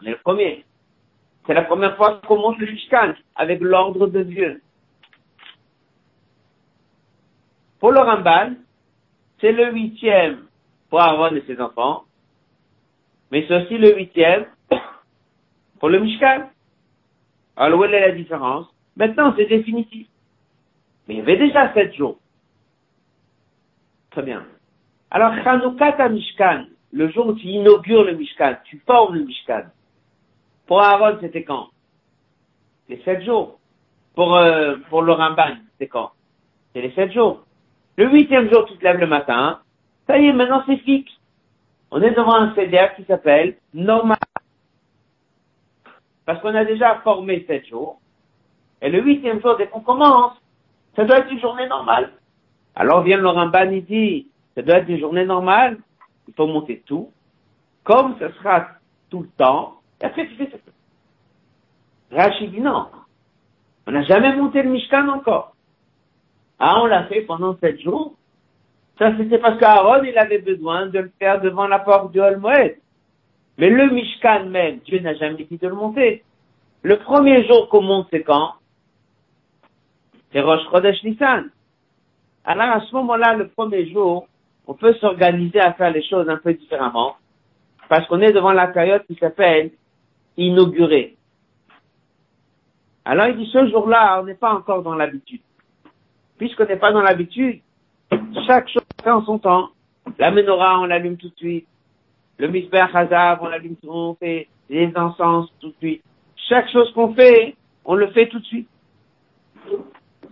[0.00, 0.64] On est le premier.
[1.46, 4.62] C'est la première fois qu'on monte le Mishkan avec l'ordre de Dieu.
[7.78, 8.54] Pour le Ramban,
[9.40, 10.46] c'est le huitième
[10.88, 12.04] pour Aaron et ses enfants,
[13.30, 14.46] mais c'est aussi le huitième
[15.80, 16.48] pour le Mishkan.
[17.56, 18.66] Alors où est la différence?
[18.96, 20.06] Maintenant, c'est définitif.
[21.06, 22.18] Mais il y avait déjà sept jours.
[24.10, 24.46] Très bien.
[25.10, 29.64] Alors, Chanukata Mishkan, le jour où tu inaugures le Mishkan, tu formes le Mishkan.
[30.66, 31.68] Pour Aaron, c'était quand?
[32.88, 33.58] Les sept jours.
[34.14, 36.12] Pour, euh, pour le Ramban, c'était quand?
[36.72, 37.44] C'est les sept jours.
[37.96, 39.60] Le huitième jour, tu te lèves le matin.
[40.06, 41.12] Ça y est, maintenant c'est fixe.
[41.90, 44.18] On est devant un CDR qui s'appelle normal.
[46.26, 47.98] Parce qu'on a déjà formé sept jours.
[48.80, 50.34] Et le huitième jour, dès qu'on commence,
[50.94, 52.12] ça doit être une journée normale.
[52.76, 55.78] Alors vient le Ramban, il dit, ça doit être une journée normale.
[56.28, 57.10] Il faut monter tout.
[57.82, 58.68] Comme ce sera
[59.10, 60.56] tout le temps, et après tu fais ça.
[62.10, 62.86] Rachid dit non.
[63.86, 65.54] On n'a jamais monté le Mishkan encore.
[66.58, 68.14] Ah, on l'a fait pendant sept jours.
[68.98, 72.76] Ça, c'était parce qu'Aaron, il avait besoin de le faire devant la porte du Holmoed.
[73.58, 76.22] Mais le Mishkan même, Dieu n'a jamais dit de le monter.
[76.82, 78.54] Le premier jour qu'on monte, c'est quand?
[80.32, 81.50] C'est Rosh Chodesh Nissan.
[82.44, 84.28] Alors, à ce moment-là, le premier jour,
[84.66, 87.16] on peut s'organiser à faire les choses un peu différemment.
[87.88, 89.72] Parce qu'on est devant la période qui s'appelle
[90.36, 91.16] inaugurer.
[93.04, 95.42] Alors, il dit, ce jour-là, on n'est pas encore dans l'habitude
[96.36, 97.60] puisqu'on n'est pas dans l'habitude,
[98.46, 99.70] chaque chose fait en son temps.
[100.18, 101.66] La menorah, on l'allume tout de suite.
[102.38, 106.02] Le misber hazav, on l'allume tout, on fait les encens tout de suite.
[106.48, 108.68] Chaque chose qu'on fait, on le fait tout de suite.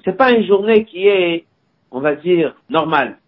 [0.05, 1.45] C'est pas une journée qui est,
[1.91, 3.19] on va dire, normale.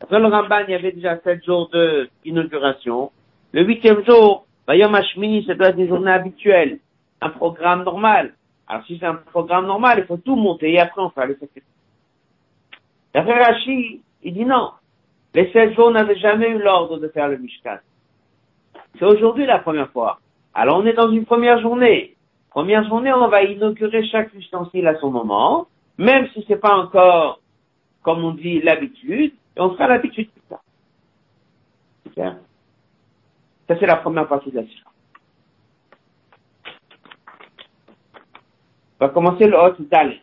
[0.00, 3.10] Après le Ramban, il y avait déjà sept jours de inauguration.
[3.52, 6.78] Le huitième jour, Bayom Hashmini, ça doit être une journée habituelle.
[7.20, 8.34] Un programme normal.
[8.66, 11.34] Alors si c'est un programme normal, il faut tout monter et après on fait le
[11.34, 11.62] sacrifice.
[13.14, 13.40] D'après
[14.22, 14.70] il dit non.
[15.34, 17.78] Les sept jours n'avaient jamais eu l'ordre de faire le Mishkan.
[18.98, 20.20] C'est aujourd'hui la première fois.
[20.54, 22.14] Alors on est dans une première journée.
[22.50, 25.66] Première journée, on va inaugurer chaque ustensile à son moment,
[25.98, 27.40] même si c'est pas encore,
[28.02, 30.62] comme on dit, l'habitude, et on fera l'habitude plus tard.
[33.66, 34.90] Ça, c'est la première partie de la sira.
[39.00, 40.20] On va commencer le hot d'aller.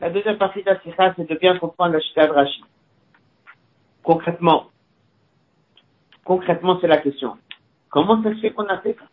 [0.00, 2.62] La deuxième partie de la sikha, c'est de bien comprendre la chita de Rashi.
[4.02, 4.66] Concrètement.
[6.24, 7.38] Concrètement, c'est la question.
[7.88, 9.06] Comment ça se fait qu'on a fait ça?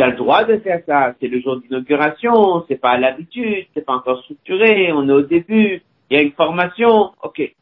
[0.00, 1.14] Tu as le droit de faire ça.
[1.20, 2.64] C'est le jour d'inauguration.
[2.66, 3.66] C'est pas à l'habitude.
[3.74, 4.90] C'est pas encore structuré.
[4.94, 5.82] On est au début.
[6.08, 7.12] Il y a une formation.
[7.22, 7.54] OK.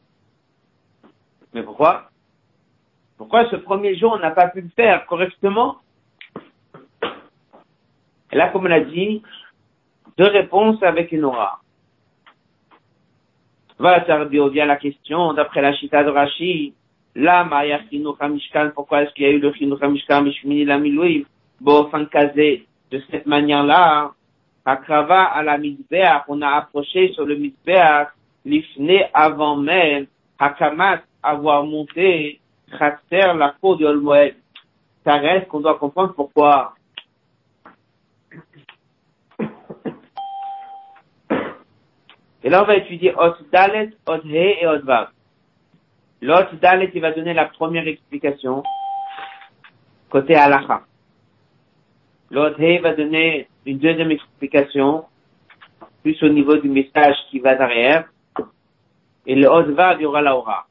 [1.53, 2.11] Mais pourquoi?
[3.17, 5.79] Pourquoi ce premier jour, on n'a pas pu le faire correctement?
[8.31, 9.21] Et là, comme on a dit,
[10.17, 11.59] deux réponses avec une aura.
[13.79, 16.73] Va on vient la question, d'après la chita de Rashi,
[17.15, 17.43] là,
[18.29, 20.79] Mishkan, pourquoi est-ce qu'il y a eu le Chinuch Mishkan, Mishmini la
[21.61, 24.11] Milouim, Bofan Kazé, de cette manière-là,
[24.65, 28.09] Akrava à la Mizbeach, on a approché sur le Mizbeach,
[28.45, 32.39] l'ifne avant même, Hakamat, avoir monté,
[32.77, 34.35] Khater, la cour de Olmoed.
[35.03, 36.75] Ça reste qu'on doit comprendre pourquoi
[42.41, 45.09] Et là, on va étudier Ot Dalet, Ot He et Ot Vav.
[46.21, 48.63] L'Ot Dalet, il va donner la première explication
[50.09, 50.83] côté Halacha.
[52.31, 55.05] He va donner une deuxième explication
[56.03, 58.09] plus au niveau du message qui va derrière.
[59.25, 60.67] Et le Vav, il y aura la aura.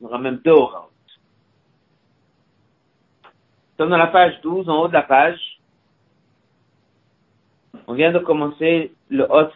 [0.00, 0.88] Il y aura même deux auras.
[3.78, 5.40] Dans la page 12, en haut de la page,
[7.86, 9.50] on vient de commencer le Hot.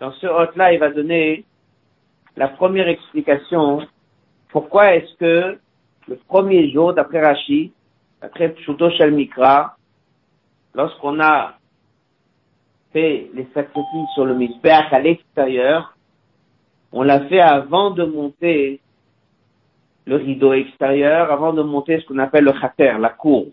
[0.00, 1.44] Dans ce hôte-là, il va donner
[2.36, 3.86] la première explication
[4.50, 5.58] pourquoi est-ce que
[6.08, 7.72] le premier jour, d'après Rashi,
[8.20, 9.77] d'après Pshuto Shel Mikra,
[10.78, 11.58] lorsqu'on a
[12.92, 15.96] fait les sacrifices sur le Mizbeach à l'extérieur,
[16.92, 18.80] on l'a fait avant de monter
[20.06, 23.48] le rideau extérieur avant de monter ce qu'on appelle le khater, la cour.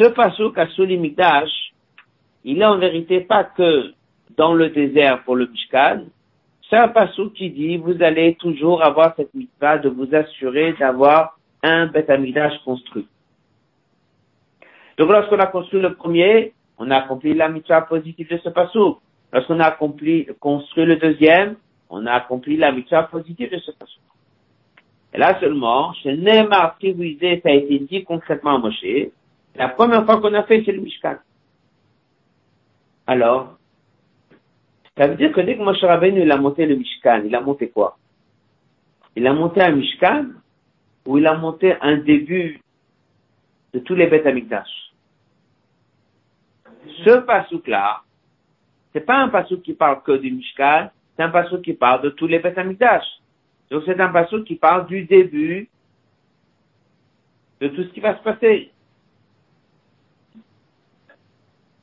[0.00, 1.74] Ce pasouk à mikdash,
[2.44, 3.92] il est en vérité pas que
[4.34, 6.04] dans le désert pour le Mishkan,
[6.70, 11.38] c'est un passou qui dit, vous allez toujours avoir cette mitzvah de vous assurer d'avoir
[11.62, 12.10] un Beth
[12.64, 13.06] construit.
[14.96, 19.00] Donc lorsqu'on a construit le premier, on a accompli la mitzvah positive de ce passou.
[19.34, 21.56] Lorsqu'on a accompli, construit le deuxième,
[21.90, 24.00] on a accompli la mitzvah positive de ce passou.
[25.12, 29.10] Et là seulement, chez Neymar Tibuizé, ça a été dit concrètement à Moshe,
[29.54, 31.16] la première fois qu'on a fait, c'est le Mishkan.
[33.06, 33.58] Alors,
[34.96, 37.40] ça veut dire que dès que Moshe Rabbeinu il a monté le Mishkan, il a
[37.40, 37.98] monté quoi?
[39.16, 40.26] Il a monté un Mishkan
[41.06, 42.60] ou il a monté un début
[43.72, 44.92] de tous les bêtes Amikdash.
[47.04, 48.02] Ce pasouk-là,
[48.92, 52.10] c'est pas un pasouk qui parle que du Mishkan, c'est un pasouk qui parle de
[52.10, 53.06] tous les bêtes Amikdash.
[53.70, 55.68] Donc c'est un pasouk qui parle du début
[57.60, 58.70] de tout ce qui va se passer.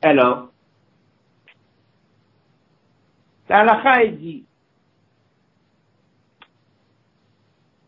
[0.02, 0.48] Alors,
[3.48, 4.44] la est dit,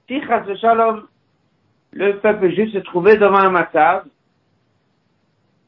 [0.08, 0.20] si
[0.60, 1.06] Shalom,
[1.92, 4.04] le peuple juif se trouvait devant un massage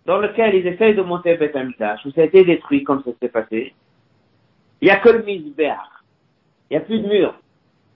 [0.07, 1.55] dans lequel ils essayent de monter Beth
[2.05, 3.74] où ça a été détruit comme ça s'est passé,
[4.81, 5.78] il n'y a que le misbéach.
[6.70, 7.38] Il n'y a plus de murs.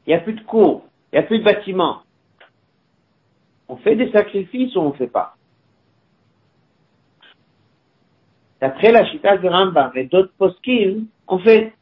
[0.07, 0.87] Il n'y a plus de cours.
[1.13, 2.03] Il n'y a plus de bâtiments.
[3.69, 5.36] On fait des sacrifices ou on ne fait pas?
[8.67, 11.73] D'après la chita du Rambam et d'autres poskim, on fait.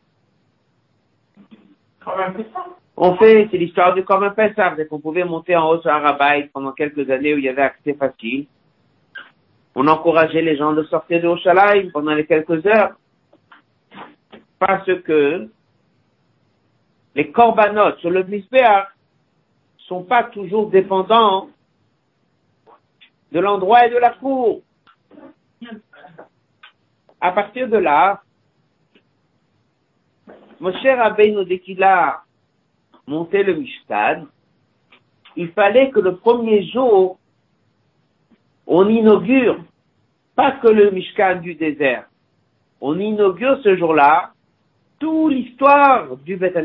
[2.94, 6.50] On fait, c'est l'histoire du Corban Pessah, c'est qu'on pouvait monter en haut sur Arabaï
[6.52, 8.44] pendant quelques années où il y avait accès facile.
[9.74, 12.92] On encourageait les gens de sortir de Oshalaï pendant les quelques heures.
[14.58, 15.48] Parce que
[17.14, 18.40] les corbanotes sur le ne
[19.88, 21.48] sont pas toujours dépendants
[23.32, 24.60] de l'endroit et de la cour.
[27.20, 28.20] À partir de là,
[30.82, 32.22] cher Rabbeinu, dès qu'il a
[33.06, 34.26] monté le Mishkan,
[35.36, 37.18] il fallait que le premier jour,
[38.66, 39.58] on inaugure
[40.34, 42.06] pas que le Mishkan du désert,
[42.80, 44.30] on inaugure ce jour-là
[44.98, 46.56] toute l'histoire du Beth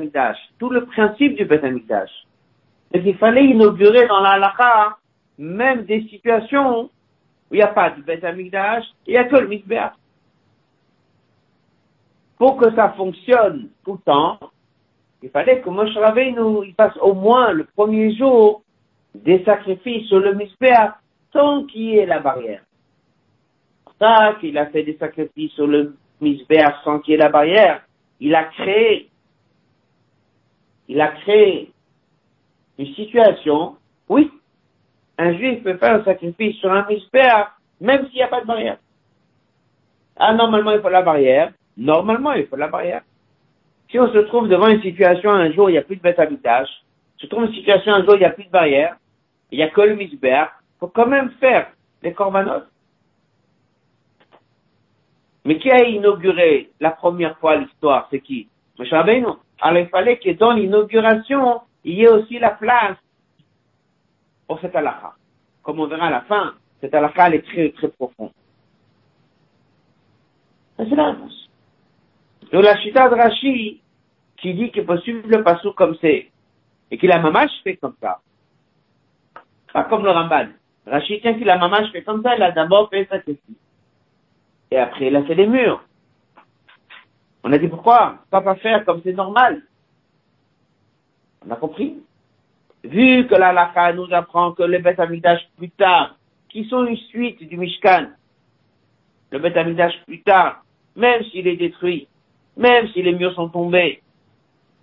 [0.59, 2.12] tout le principe du Beth Amidash.
[2.93, 4.97] Donc il fallait inaugurer dans la halakha
[5.38, 6.89] même des situations
[7.49, 9.93] où il n'y a pas de Beth Amidash, il n'y a que le Mishbeach
[12.39, 14.39] pour que ça fonctionne tout le temps,
[15.21, 18.63] il fallait que Moshe Rabbeinu, il fasse au moins le premier jour
[19.13, 20.97] des sacrifices sur le Mispéa
[21.34, 22.63] sans qu'il y ait la barrière.
[23.99, 27.84] Ça qu'il a fait des sacrifices sur le Mispéa sans qu'il y ait la barrière,
[28.21, 29.10] il a créé,
[30.88, 31.71] il a créé
[32.78, 33.75] une situation,
[34.08, 34.32] oui,
[35.17, 38.45] un juif peut faire un sacrifice sur un Mispéa même s'il n'y a pas de
[38.47, 38.78] barrière.
[40.17, 41.54] Ah, normalement, il faut la barrière.
[41.79, 43.03] Normalement, il faut la barrière.
[43.89, 46.19] Si on se trouve devant une situation un jour, il n'y a plus de bête
[46.19, 46.67] habitage,
[47.17, 48.97] se trouve une situation un jour, il n'y a plus de barrière,
[49.49, 51.71] il n'y a que le misbère, il faut quand même faire
[52.03, 52.67] les corbanotes.
[55.45, 58.49] Mais qui a inauguré la première fois l'histoire C'est qui?
[58.77, 58.86] M.
[58.91, 59.27] Rabbeinu.
[59.61, 62.97] Alors il fallait que dans l'inauguration, il y ait aussi la place
[64.47, 65.13] pour cette halakha.
[65.63, 68.32] Comme on verra à la fin, cette halakha, est très, très profonde.
[72.52, 73.82] Donc la chita de Rashi,
[74.38, 76.30] qui dit qu'il peut suivre le passou comme c'est,
[76.89, 78.20] et qu'il a mamache fait comme ça.
[79.72, 80.47] Pas comme le Ramban.
[80.88, 83.54] Rashi tient qu'il a mamache fait comme ça, il a d'abord fait ça question.
[84.72, 85.84] Et après, il a fait les murs.
[87.43, 89.62] On a dit pourquoi Pas pas faire comme c'est normal?
[91.45, 91.97] On a compris?
[92.84, 96.16] Vu que la Laka nous apprend que le Beth Amidash plus tard,
[96.50, 98.08] qui sont une suite du Mishkan,
[99.32, 100.64] le Beth Amidash plus tard,
[100.95, 102.08] même s'il est détruit,
[102.60, 104.01] même si les murs sont tombés,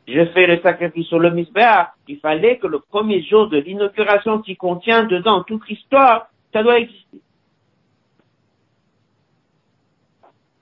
[0.09, 4.41] je fais le sacrifice sur le misbéa, il fallait que le premier jour de l'inauguration
[4.41, 7.21] qui contient dedans toute l'histoire, ça doit exister.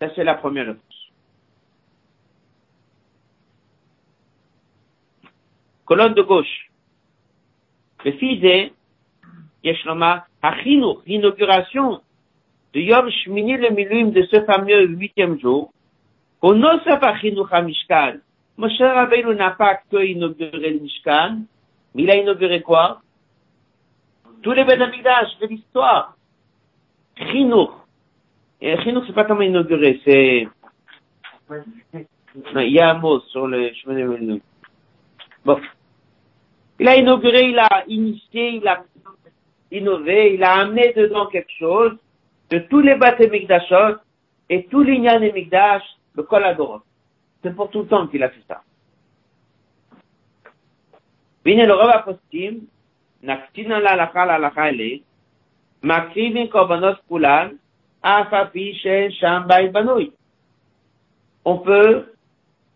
[0.01, 0.83] Ça, c'est la première réponse.
[5.85, 6.71] Colonne de gauche.
[8.05, 8.73] Le fidé,
[9.63, 12.01] Yeshloma, Hachinu, l'inauguration
[12.73, 15.73] de Yom Shmini le Miluim de ce fameux huitième jour,
[16.45, 18.21] au Nosaf Hachinu Hamishkan,
[18.59, 21.39] Moshe Rabbeinu n'a pas que inauguré le Mishkan,
[21.95, 23.01] mais il a inauguré quoi
[24.43, 26.19] Tous les Bedamidash de l'histoire.
[27.17, 27.87] Chinour.
[28.61, 30.47] Et Chinour, c'est pas comment inaugurer, c'est...
[32.57, 34.41] Il y a un mot sur le chemin de
[35.47, 35.59] Bon.
[36.79, 38.85] Il a inauguré, il a initié, il a
[39.73, 41.97] innové, il a amené dedans quelque chose
[42.51, 43.97] de tous les bâtiments
[44.51, 45.83] et tous les Nyan Mikdash,
[46.16, 46.82] le Koladorot.
[47.42, 48.62] C'est pour tout le temps qu'il a fait ça.
[51.46, 52.60] והנה לרוב הפוסקים,
[53.24, 54.96] נקטין על ההלכה להלכה אלה,
[55.84, 57.48] מקריבים קורבנות כולן,
[58.02, 60.10] אף על פי שאין שם בית בנוי.
[61.46, 62.14] On peut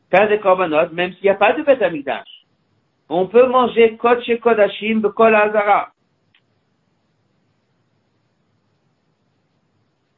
[0.10, 2.46] faire des korbanot même s'il n'y a pas de bête amidash.
[3.10, 5.92] On peut manger kodesh kodashim bekol azara.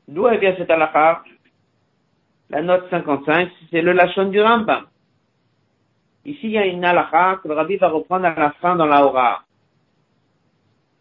[0.07, 1.23] D'où elle vient cette halakha
[2.50, 4.86] La note 55, c'est le lachon du Rambam.
[6.24, 8.86] Ici, il y a une halakha que le rabbi va reprendre à la fin dans
[8.86, 9.42] la Hora.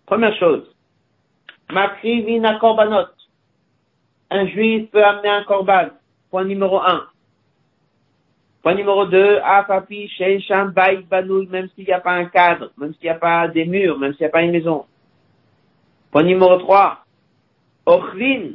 [0.06, 0.64] Première chose.
[1.72, 3.08] Makrivina korbanot.
[4.30, 5.90] Un juif peut amener un korban.
[6.30, 7.08] Point numéro un.
[8.62, 10.08] Point numéro deux, Afapi,
[10.48, 13.48] Sham, Baï, Banoui, même s'il n'y a pas un cadre, même s'il n'y a pas
[13.48, 14.86] des murs, même s'il n'y a pas une maison.
[16.12, 17.06] Point numéro trois,
[17.86, 18.52] Ochlin,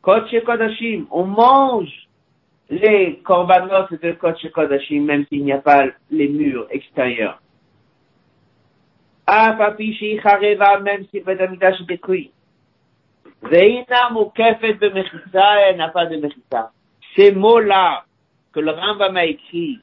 [0.00, 2.03] Kodesh Kodashim, on mange
[2.74, 7.40] les korbanot de Kodesh Kodashim, même s'il n'y a pas les murs extérieurs.
[9.26, 12.30] Afapi, Sheikhareva, même si le Bedamidash est détruit.
[13.42, 16.72] Veina Mukefet de Mechissa, elle n'a pas de Mechissa.
[17.16, 18.04] Ces mots-là,
[18.52, 19.78] que le Rambam a écrit,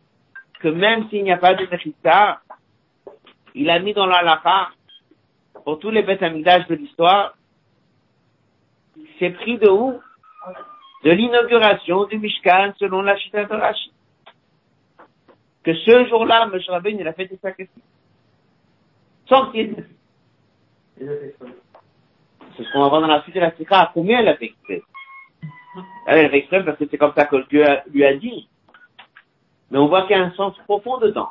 [0.59, 2.41] que même s'il n'y a pas de Mechissa,
[3.55, 4.21] il a mis dans la
[5.63, 7.35] pour tous les bêtes de l'histoire,
[9.19, 9.99] c'est pris de où?
[11.03, 13.91] De l'inauguration du Mishkan selon la Chita de Rashi.
[15.63, 16.59] Que ce jour-là, M.
[16.67, 17.83] Rabbein, il a fait des sacrifices.
[19.27, 19.85] Sans qu'il
[20.97, 23.91] C'est ce qu'on va voir dans la suite de la Sikha.
[23.93, 24.83] Combien il a fait exprès?
[26.07, 28.47] Elle a fait exprès parce que c'est comme ça que Dieu lui a dit
[29.71, 31.29] mais on voit qu'il y a un sens profond dedans.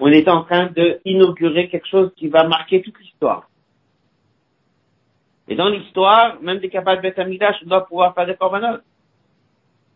[0.00, 3.48] On est en train d'inaugurer quelque chose qui va marquer toute l'histoire.
[5.48, 8.82] Et dans l'histoire, même des capables de Betamidash, doit pouvoir faire des corbanotes.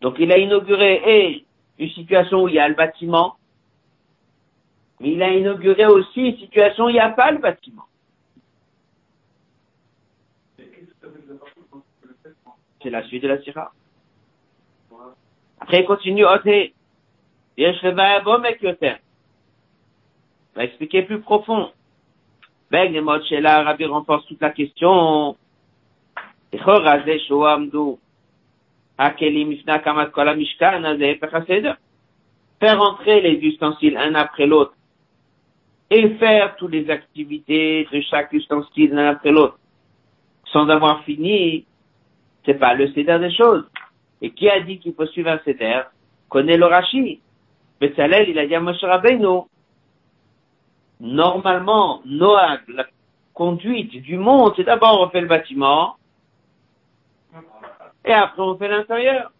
[0.01, 1.45] Donc il a inauguré
[1.77, 3.35] une situation où il y a le bâtiment,
[4.99, 7.85] mais il a inauguré aussi une situation où il n'y a pas le bâtiment.
[12.81, 13.73] C'est la suite de la sira.
[15.59, 16.73] Après, il continue, Yoter.
[20.55, 21.71] Va expliquer plus profond.
[22.71, 25.35] Rabbi renforce toute la question.
[32.59, 34.73] Faire entrer les ustensiles un après l'autre
[35.89, 39.57] et faire toutes les activités de chaque ustensile un après l'autre
[40.51, 41.65] sans avoir fini,
[42.45, 43.65] c'est pas le céder des choses.
[44.21, 45.81] Et qui a dit qu'il faut suivre un seder?
[46.27, 47.21] Connaît le Rashi.
[47.79, 49.43] Betzalel, il a dit à Moshe Rabbeinu,
[50.99, 52.85] normalement, Noah, la
[53.33, 55.95] conduite du monde, c'est d'abord on fait le bâtiment,
[58.05, 59.31] et après on fait l'intérieur.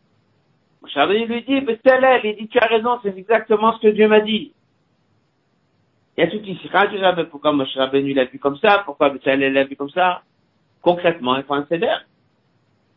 [0.95, 4.22] Rabbeinu lui dit, Betzalel, il dit, tu as raison, c'est exactement ce que Dieu m'a
[4.22, 4.53] dit.
[6.18, 6.70] Il y a tout ici,
[7.30, 10.24] pourquoi Moshe Rabbeinu l'a vu comme ça, pourquoi Betzalel l'a vu comme ça?
[10.82, 11.95] Concrètement, il faut un seder.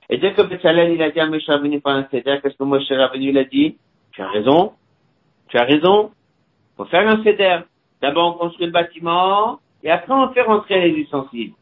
[0.08, 2.64] Et dès que Béchalel, il a dit à Moshe Rabbeinu par un céder, qu'est-ce que
[2.64, 3.78] Moshe Rabbeinu, il a dit?
[4.12, 4.74] Tu as raison.
[5.48, 6.12] Tu as raison.
[6.76, 7.60] Faut faire un céder.
[8.02, 11.52] D'abord, on construit le bâtiment, et après, on fait rentrer les ustensiles.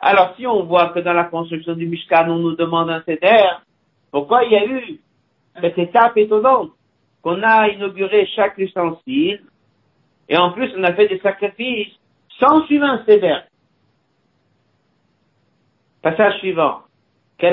[0.00, 3.44] Alors, si on voit que dans la construction du Mishkan, on nous demande un céder,
[4.10, 4.98] pourquoi il y a eu
[5.60, 6.70] cette étape étonnante
[7.20, 9.42] qu'on a inauguré chaque ustensile,
[10.28, 11.92] et en plus, on a fait des sacrifices
[12.40, 13.38] sans suivre un céder.
[16.00, 16.80] Passage suivant.
[17.38, 17.52] C'est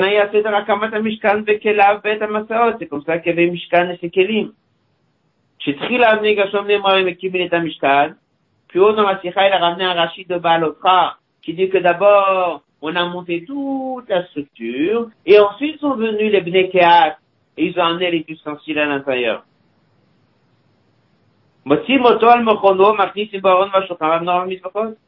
[2.88, 4.52] comme ça qu'il y avait Mishkan et ses Kelim.
[8.70, 11.78] Plus haut dans la Sikha, il a ramené un rachis de Balotra qui dit que
[11.78, 17.18] d'abord, on a monté toute la structure et ensuite sont venus les Bnekeat
[17.56, 19.44] et ils ont amené les ustensiles à l'intérieur.
[21.66, 21.70] Et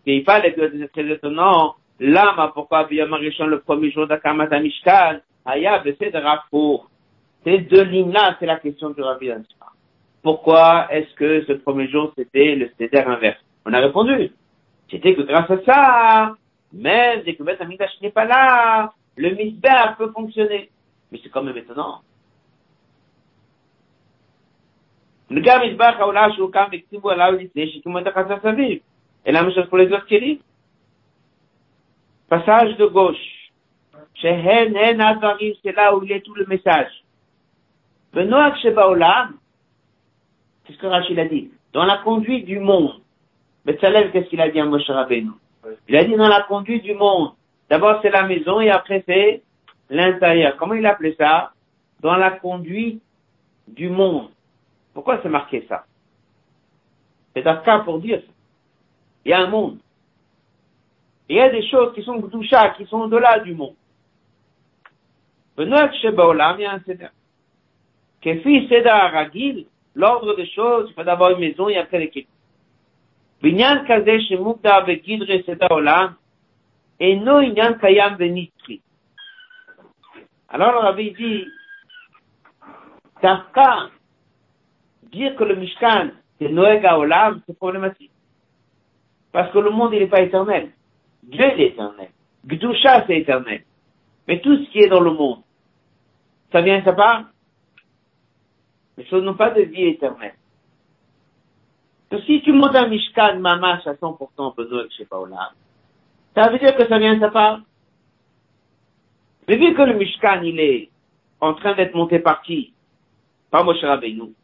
[0.06, 1.76] il parle que c'est étonnant.
[2.00, 6.90] L'âme, pourquoi Biyam Rishon le premier jour d'Akamata Mishkan, Hayab, ben, c'est de Rafour.
[7.44, 9.30] Ces deux lignes-là, c'est la question du Rabbi
[10.22, 13.38] Pourquoi est-ce que ce premier jour, c'était le Césaire inverse?
[13.65, 14.31] On a répondu.
[14.89, 16.35] C'était que grâce à ça,
[16.73, 20.69] même dès que Beth Amidash n'est pas là, le misbeh peut fonctionner.
[21.11, 22.01] Mais c'est quand même étonnant.
[25.31, 28.79] וגם מזבח העולה שהוקם והקציבו עליו לפני שהקימו את החצר סביב.
[29.27, 30.37] אלא משל pour les autres כלים.
[32.29, 33.37] Passage de gauche.
[34.13, 37.03] שהן הן הדברים, c'est là où il est tout le message.
[38.13, 39.31] ונוהג שבעולם,
[40.65, 43.00] c'est ce que Rachid a dit, dans la conduite du monde.
[43.64, 45.30] Betzalel, qu'est-ce qu'il a dit à Moshe Rabbeinu?
[45.88, 47.32] Il a dit dans la conduite du monde.
[47.70, 49.42] D'abord c'est la maison et après c'est
[49.88, 50.56] l'intérieur.
[50.56, 51.52] Comment il appelait ça?
[52.00, 53.02] Dans la conduite
[53.68, 54.30] du monde.
[54.92, 55.84] Pourquoi c'est marqué ça?
[57.34, 58.32] C'est un cas pour dire ça.
[59.24, 59.78] Il y a un monde.
[61.28, 63.74] il y a des choses qui sont Gdusha, qui sont au-delà du monde.
[69.94, 72.28] L'ordre des choses, il faut d'abord une maison et après l'équipe.
[80.48, 81.44] Alors le rabbi dit,
[85.10, 88.12] dire que le Mishkan, c'est Noël Olam, c'est problématique.
[89.32, 90.70] Parce que le monde, il n'est pas éternel.
[91.24, 92.10] Dieu, est éternel.
[92.46, 93.64] Gdusha, c'est éternel.
[94.28, 95.40] Mais tout ce qui est dans le monde,
[96.52, 97.24] ça vient ça part.
[98.96, 100.34] Les choses n'ont pas de vie éternelle.
[102.12, 105.38] Donc, si tu montes un Mishkan Mamash à 100% pour Noël, je sais pas, Olam,
[106.34, 107.60] ça veut dire que ça vient et ça part.
[109.48, 110.90] Mais vu que le Mishkan, il est
[111.40, 112.74] en train d'être monté par qui?
[113.50, 114.34] Par Moshe Rabbeinu.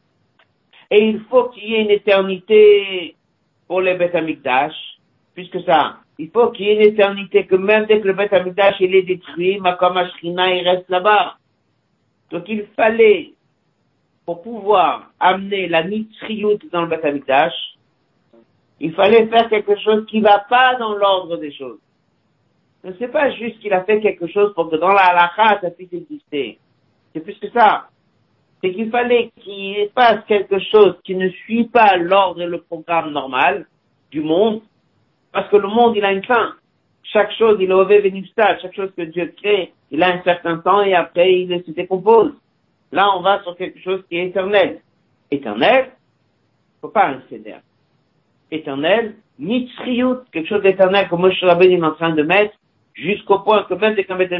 [0.90, 3.14] Et il faut qu'il y ait une éternité
[3.66, 4.16] pour les Beth
[5.34, 8.32] puisque ça, il faut qu'il y ait une éternité, que même dès que le Beth
[8.80, 11.36] il est détruit, Ashrina, il reste là-bas.
[12.30, 13.34] Donc il fallait,
[14.28, 17.54] pour pouvoir amener la Nitriyut dans le Beth Amikdash,
[18.78, 21.78] il fallait faire quelque chose qui va pas dans l'ordre des choses.
[22.84, 25.70] Ce n'est pas juste qu'il a fait quelque chose pour que dans la halakha, ça
[25.70, 26.58] puisse exister.
[27.14, 27.88] C'est plus que ça
[28.60, 33.12] c'est qu'il fallait qu'il fasse quelque chose qui ne suit pas l'ordre et le programme
[33.12, 33.66] normal
[34.10, 34.60] du monde,
[35.32, 36.52] parce que le monde, il a une fin.
[37.02, 40.82] Chaque chose, il est au chaque chose que Dieu crée, il a un certain temps
[40.82, 42.34] et après, il se décompose.
[42.92, 44.80] Là, on va sur quelque chose qui est éternel.
[45.30, 45.90] Éternel,
[46.80, 47.56] faut pas un céder.
[48.50, 52.54] Éternel, nitzriyut, quelque chose d'éternel que Moshe Rabbeinu est en train de mettre,
[52.94, 54.30] jusqu'au point que même dès qu'un Beth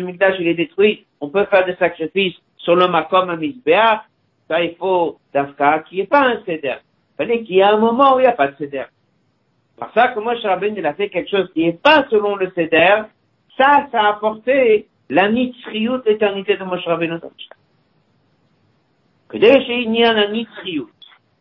[0.41, 4.05] il est détruit, on peut faire des sacrifices sur le makom à
[4.49, 6.77] ça il faut d'Afka qui n'est pas un céder.
[7.13, 8.85] Il fallait qu'il y ait un moment où il n'y a pas de céder.
[9.79, 12.51] Par ça que Moshe Rabbeinu il a fait quelque chose qui n'est pas selon le
[12.53, 13.03] céder,
[13.57, 17.21] ça, ça a apporté la nitzriyut, l'éternité de Moshe Rabbeinu.
[17.21, 19.18] Que dès qu'il y a un nitzriyut,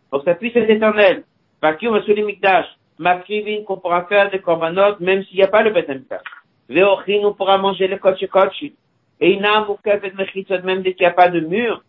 [0.09, 1.23] pour que ça puisse être éternel,
[1.61, 2.65] par qui on va sur les mikdash,
[2.97, 6.21] makrivin qu'on pourra faire des korbanot, même s'il n'y a pas le Beth Amikdash.
[6.69, 8.75] Veochin, on pourra manger le kochi kochi.
[9.19, 11.81] Et inam ou kefet mechitzot, même dès qu'il n'y a pas de mur.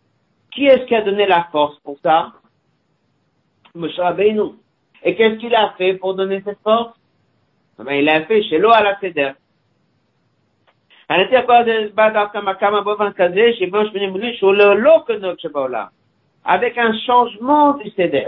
[0.51, 2.33] Qui est-ce qui a donné la force pour ça?
[3.75, 4.55] Moshe Rabbeinu.
[5.03, 6.97] Et qu'est-ce qu'il a fait pour donner cette force?
[7.77, 8.95] Ben, il a fait chez l'eau à la
[11.09, 11.33] Avec
[16.77, 18.27] un changement du céder.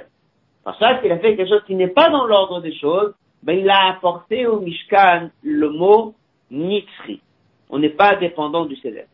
[0.63, 3.13] Par ça qu'il a fait quelque chose qui n'est pas dans l'ordre des choses,
[3.43, 6.15] ben, il a apporté au Mishkan le mot
[6.49, 7.21] Nitzri.
[7.69, 9.05] On n'est pas dépendant du céder.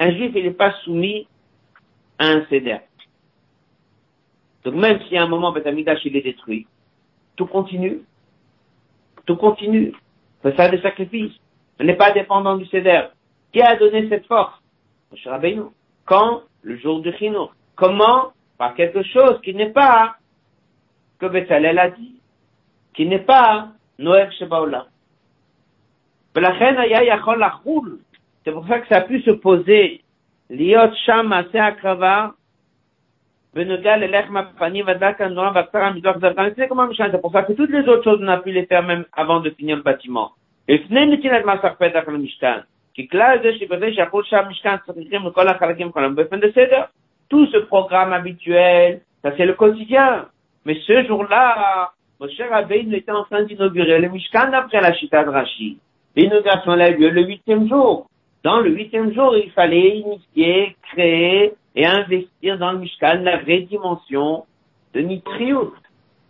[0.00, 1.28] Un juif, il n'est pas soumis
[2.18, 2.78] à un céder.
[4.64, 6.66] Donc même si à un moment, Betamidash, il est détruit,
[7.36, 8.02] tout continue.
[9.26, 9.92] Tout continue.
[10.40, 11.38] On peut faire des sacrifices.
[11.82, 13.02] N'est pas dépendant du céder.
[13.52, 14.54] Qui a donné cette force?
[15.10, 15.64] Moshe Rabbeinu.
[16.04, 16.42] Quand?
[16.62, 17.50] Le jour du Chino.
[17.76, 18.32] Comment?
[18.56, 20.14] Par quelque chose qui n'est pas
[21.18, 22.20] que Betzalel a dit.
[22.94, 23.68] Qui n'est pas
[23.98, 24.86] Noël Shebaola.
[26.34, 26.40] C'est
[28.52, 30.02] pour ça que ça a pu se poser.
[30.50, 32.34] Liot Sham Akrava.
[33.54, 33.82] C'est C'est
[37.20, 39.50] pour ça que toutes les autres choses, on a pu les faire même avant de
[39.50, 40.32] finir le bâtiment.
[40.67, 42.59] Et לפני נתינת מסך פתח למשכן.
[42.93, 46.83] כי כלל זה שבזה שהפול שם משכן צריכים לכל החלקים כולם באופן בסדר.
[47.29, 50.25] Tout ce programme habituel, ça c'est le quotidien.
[50.65, 55.29] Mais ce jour-là, Moshe Rabbeinu était en train d'inaugurer le Mishkan après la Chita de
[55.29, 55.77] Rashi.
[56.15, 58.07] L'inauguration a eu lieu le huitième jour.
[58.43, 63.61] Dans le huitième jour, il fallait initier, créer et investir dans le Mishkan la vraie
[63.61, 64.45] dimension
[64.93, 65.73] de Nitriut.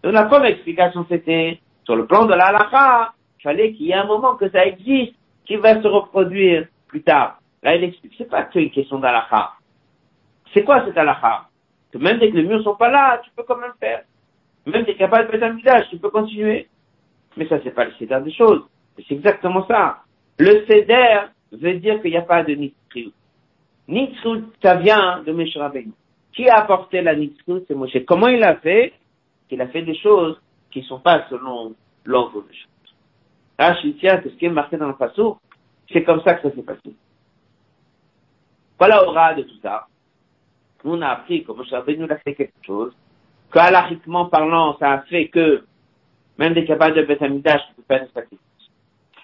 [0.03, 3.90] Donc la première explication c'était, sur le plan de la halakha, il fallait qu'il y
[3.90, 5.14] ait un moment que ça existe,
[5.45, 7.38] qui va se reproduire plus tard.
[7.62, 9.53] Là, il explique, c'est pas que une question d'halakha.
[10.53, 11.49] C'est quoi cette halakha?
[11.93, 14.03] Que même dès que les murs sont pas là, tu peux quand même faire.
[14.66, 16.68] Même si tu n'es pas de village, tu peux continuer.
[17.36, 18.62] Mais ça, c'est pas le céder des choses.
[18.97, 19.99] C'est exactement ça.
[20.38, 21.20] Le céder
[21.53, 23.12] veut dire qu'il n'y a pas de nitzrut.
[23.88, 25.59] Nitzrut, ça vient de Moshe
[26.32, 28.05] Qui a apporté la nitzrut C'est Moshe.
[28.07, 28.93] Comment il a fait?
[29.51, 30.40] Il a fait des choses
[30.70, 31.74] qui ne sont pas selon
[32.05, 32.72] l'ordre de choses.
[33.99, 35.39] Tient que ce qui est marqué dans le passou,
[35.93, 36.95] c'est comme ça que ça s'est passé.
[38.79, 39.87] Voilà aura de tout ça.
[40.85, 42.93] Nous, on a appris que Moshe nous a fait quelque chose,
[43.53, 45.65] qu'alachiquement parlant, ça a fait que,
[46.39, 48.41] même des capables de Beth Amidash, tu peux faire des sacrifices.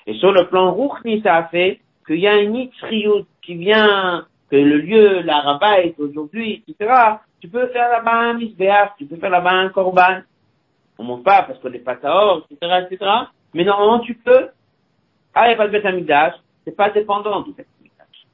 [0.07, 4.27] Et sur le plan rouchni, ça a fait qu'il y a un Yitzriyut qui vient,
[4.51, 6.93] que le lieu, la est aujourd'hui, etc.
[7.41, 10.21] Tu peux faire là-bas un misbéach, tu peux faire là-bas un korban.
[10.99, 13.11] On monte pas parce qu'on n'est pas taor, etc., etc.
[13.55, 14.49] Mais normalement, tu peux.
[15.35, 16.35] Ah, il n'y a pas de Beth Amidash,
[16.65, 18.27] c'est pas dépendant du Beth Amidash.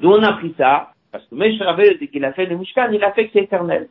[0.00, 2.90] Nous, on a pris ça, parce que Meshach Rabbeinu, dès qu'il a fait le Mishkan,
[2.92, 3.88] il a fait que c'est éternel.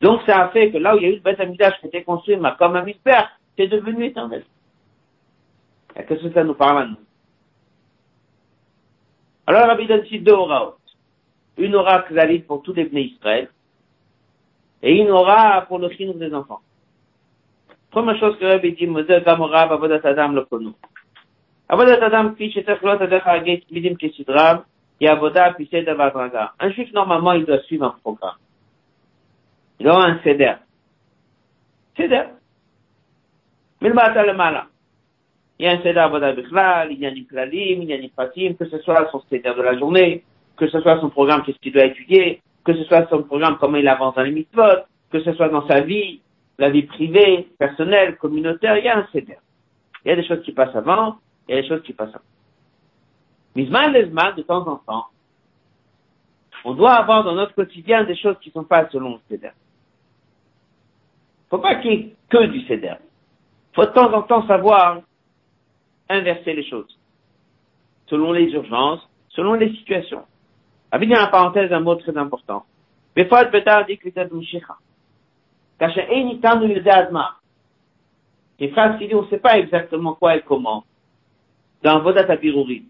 [0.00, 1.86] Donc, ça a fait que là où il y a eu le Beth Amidash qui
[1.86, 4.44] était construit, comme un misbéach, c'est devenu éternel.
[5.94, 6.96] Qu'est-ce que ça nous parle à nous?
[9.46, 10.76] Alors, Rabbi donne ici deux aura.
[11.58, 12.04] Une aura
[12.46, 13.50] pour tous les Bnei Israël
[14.82, 16.60] et une aura pour le chinois des enfants.
[17.90, 20.74] Première chose que Rabbi dit, Moshe Gamora, Avodat Adam le konou.
[21.68, 22.34] Avodat Adam,
[23.24, 24.64] Hagit, Midim Kesidrav,
[25.00, 25.56] et Avodat.
[26.60, 28.36] Un juif, normalement, il doit suivre un programme.
[29.80, 30.54] Il doit un ceder.
[31.96, 32.24] Ceder.
[33.80, 34.66] Mais le malin.
[35.58, 38.54] Il y a un Seder Avodah Bichlal, il a un Klalim, il a un Fatim,
[38.54, 40.24] que ce soit son Seder de la journée,
[40.56, 43.76] que ce soit son programme, qu'est-ce qu'il doit étudier, que ce soit son programme, comment
[43.76, 44.46] il avance dans les
[45.10, 46.22] que ce soit dans sa vie,
[46.60, 49.38] la vie privée, personnelle, communautaire, il y a un Seder.
[50.04, 51.16] Il y a des choses qui passent avant,
[51.48, 52.28] il y a des choses qui passent après.
[53.56, 55.06] Misman Lezman, de temps en temps,
[56.64, 59.52] on doit avoir dans notre quotidien des choses qui ne sont pas selon le Seder.
[61.48, 62.96] Faut pas qu'il y ait que du Seder.
[63.74, 65.00] Faut de temps en temps savoir
[66.10, 66.94] inverser les choses.
[68.06, 69.00] Selon les urgences,
[69.30, 70.24] selon les situations.
[70.92, 72.66] Avec dans la parenthèse un mot très important.
[73.16, 74.10] dit que
[78.58, 80.84] Les phrases qui disent on ne sait pas exactement quoi et comment.
[81.82, 82.84] Dans Vodat Abirurim.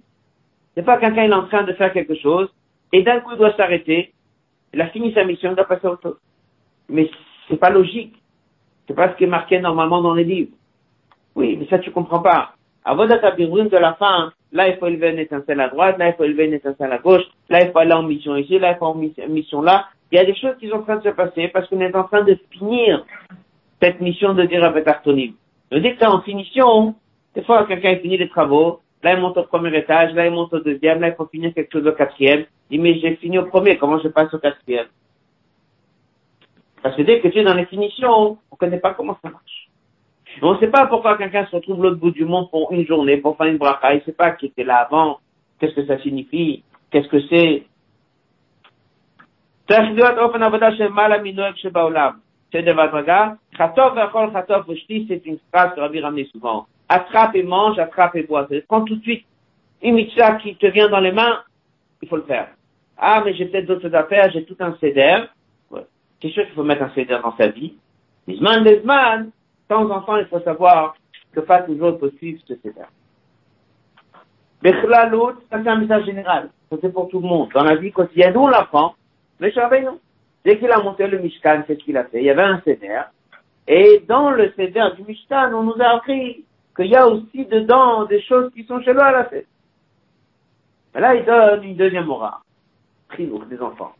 [0.74, 2.48] C'est pas quelqu'un est en train de faire quelque chose
[2.92, 4.12] et d'un coup il doit s'arrêter.
[4.74, 6.18] Il a fini sa mission, il doit passer à autre.
[6.88, 7.08] Mais
[7.48, 8.16] c'est pas logique.
[8.88, 10.52] C'est pas ce qui est marqué normalement dans les livres.
[11.36, 12.54] Oui, mais ça tu comprends pas.
[12.84, 16.14] Avodat Abiruim de la fin, là il faut élever une étincelle à droite, là il
[16.14, 18.78] faut élever une étincelle à gauche, là il faut aller en mission ici, là il
[18.78, 19.86] faut en mission là.
[20.12, 21.94] Il y a des choses qui sont en train de se passer parce qu'on est
[21.94, 23.04] en train de finir
[23.80, 25.34] cette mission de dire à Betartonim.
[25.70, 26.94] Dès que c'est en finition,
[27.34, 30.52] des fois quelqu'un finit les travaux, là il monte au premier étage, là il monte
[30.52, 32.44] au deuxième, là il faut finir quelque chose au quatrième.
[32.70, 34.86] Il dit mais j'ai fini au premier, comment je passe au quatrième?
[36.82, 39.68] Parce que dès que tu es dans les finitions, on connaît pas comment ça marche.
[40.42, 43.16] On ne sait pas pourquoi quelqu'un se retrouve l'autre bout du monde pour une journée,
[43.18, 43.92] pour faire une bracha.
[43.94, 45.18] Il ne sait pas qui était là avant,
[45.58, 47.64] qu'est-ce que ça signifie, qu'est-ce que c'est.
[49.70, 49.94] C'est une
[55.52, 56.66] phrase que Rabbi ramenait souvent.
[56.88, 58.48] Attrape et mange, attrape et bois.
[58.66, 59.24] Prends tout de suite
[59.80, 61.44] une mitzvah qui te vient dans les mains,
[62.02, 62.48] il faut le faire.
[62.98, 65.18] Ah, mais j'ai peut-être d'autres affaires, j'ai tout un céder.
[65.70, 65.86] Ouais.
[66.20, 67.74] C'est sûr qu'il faut mettre un céder dans sa vie?
[68.28, 69.30] Zman, Zman, de
[69.68, 70.96] temps en temps, il faut savoir
[71.32, 72.80] que pas toujours possible ce céder.
[75.12, 76.50] l'autre, ça c'est un message général.
[76.70, 77.50] Ça c'est pour tout le monde.
[77.54, 78.96] Dans la vie quotidienne, on l'apprend.
[79.40, 79.98] Mais non.
[80.44, 82.20] Dès qu'il a monté le Mishkan, qu'est-ce qu'il a fait?
[82.20, 83.00] Il y avait un céder.
[83.66, 86.44] Et dans le céder du Mishkan, on nous a appris
[86.76, 89.46] qu'il y a aussi dedans des choses qui sont chez lui à la fête.
[90.94, 92.42] Mais là, il donne une deuxième aura.
[93.08, 93.92] Trinour des enfants.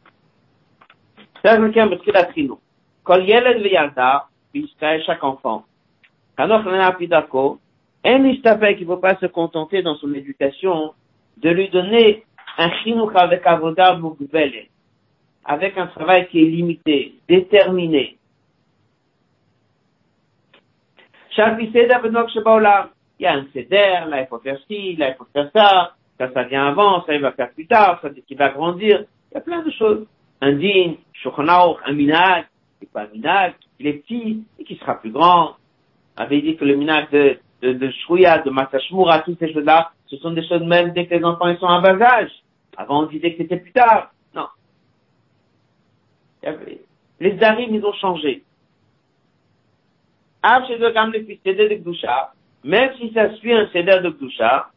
[1.42, 2.60] C'est un quelqu'un qui la trinour.
[3.04, 4.26] Quand Yeled Veyalda,
[5.06, 5.64] chaque enfant.
[6.36, 6.64] Alors,
[6.96, 7.58] Pidako,
[8.04, 10.94] un istapek, il ne faut pas se contenter dans son éducation
[11.36, 12.24] de lui donner
[12.58, 14.69] un chinouk avec avoda mugvele,
[15.50, 18.16] avec un travail qui est limité, déterminé.
[21.36, 25.94] Il y a un céder, là il faut faire ci, là il faut faire ça,
[26.18, 29.06] ça ça vient avant, ça il va faire plus tard, ça qui va grandir.
[29.32, 30.06] Il y a plein de choses.
[30.40, 32.46] Un digne, un minag,
[32.78, 35.56] c'est pas un minag, il est petit et qui sera plus grand.
[36.16, 39.90] On avait dit que le minag de, de, de Shrouya, de Matashmura, toutes ces choses-là,
[40.06, 42.30] ce sont des choses même dès que les enfants ils sont en bas âge.
[42.76, 44.12] Avant on disait que c'était plus tard.
[46.42, 48.42] Les darim, ils ont changé.
[52.64, 54.70] Même si ça suit un seder de Gdusha,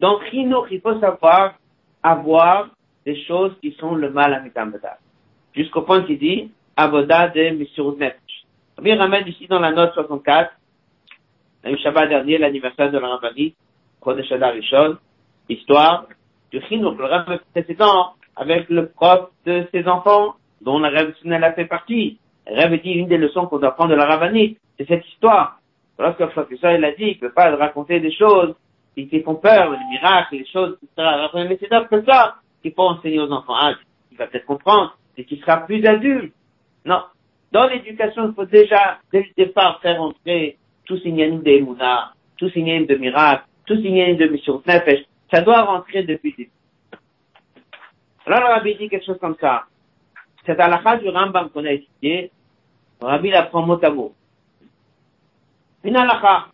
[0.00, 1.54] donc, il faut savoir
[2.02, 2.68] avoir
[3.04, 4.98] des choses qui sont le mal à mitambada.
[5.54, 8.46] Jusqu'au point qu'il dit, Avoda de Mishurut Nefesh.
[8.82, 10.52] Il ramène ici dans la note 64,
[11.64, 13.54] le Shabbat dernier, l'anniversaire de la Rambani,
[14.02, 14.96] Chodesh Rishon,
[15.48, 16.06] histoire
[16.60, 21.66] du le rêve précédent, avec le prof de ses enfants, dont la rêve a fait
[21.66, 22.18] partie.
[22.46, 25.58] Rêve dit une des leçons qu'on doit prendre de la Ravani, c'est cette histoire.
[25.98, 28.54] Lorsque le professeur il a dit qu'il ne peut pas raconter des choses
[28.94, 31.08] qui, font peur, les miracles, les choses, etc.
[31.34, 33.54] Mais c'est que ça qu'il faut enseigner aux enfants.
[33.56, 33.74] Ah,
[34.12, 36.32] il va peut-être comprendre, c'est qu'il sera plus adulte.
[36.84, 37.02] Non.
[37.52, 42.48] Dans l'éducation, il faut déjà, dès le départ, faire entrer tout signalim de Emouna, tout
[42.50, 44.62] signalim de miracle, tout signalim de mission.
[45.32, 46.46] Ça doit rentrer depuis le.
[48.26, 49.64] Alors, le rabbi dit quelque chose comme ça.
[50.46, 52.30] À la du Rambam qu'on a étudié.
[53.00, 54.14] Le rabbi l'apprend mot à mot.
[55.82, 56.48] Une halakha.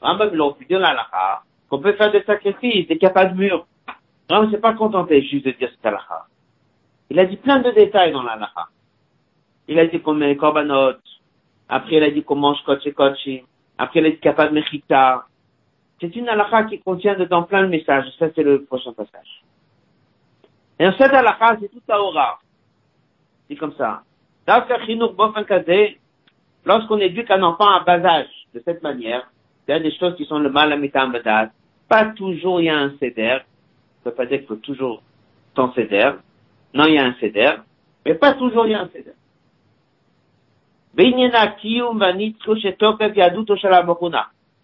[0.00, 1.42] Rambam l'a étudié l'halakha.
[1.68, 3.66] Qu'on peut faire des sacrifices et qu'il a de mur.
[4.28, 6.26] Rambam s'est pas contenté juste de dire cette halakha.
[7.10, 8.68] Il a dit plein de détails dans l'halakha.
[9.68, 10.98] Il a dit qu'on met les korbanot.
[11.68, 13.42] Après, il a dit qu'on mange kochi kochi.
[13.78, 15.26] Après, il a dit qu'il n'y a pas de mechita.
[16.02, 18.06] C'est une halakha qui contient dedans plein de messages.
[18.18, 19.44] Ça, c'est le prochain passage.
[20.80, 22.40] Et en cette halakha, c'est tout aura.
[23.48, 24.02] C'est comme ça.
[26.64, 29.30] Lorsqu'on éduque un enfant à bas âge, de cette manière,
[29.68, 31.50] il y a des choses qui sont le mal à mitambadat.
[31.88, 33.38] Pas toujours il y a un céder.
[34.02, 35.04] Ça veut pas dire qu'il faut toujours
[35.54, 36.10] ton céder.
[36.74, 37.52] Non, il y a un céder.
[38.04, 39.12] Mais pas toujours il y a un céder.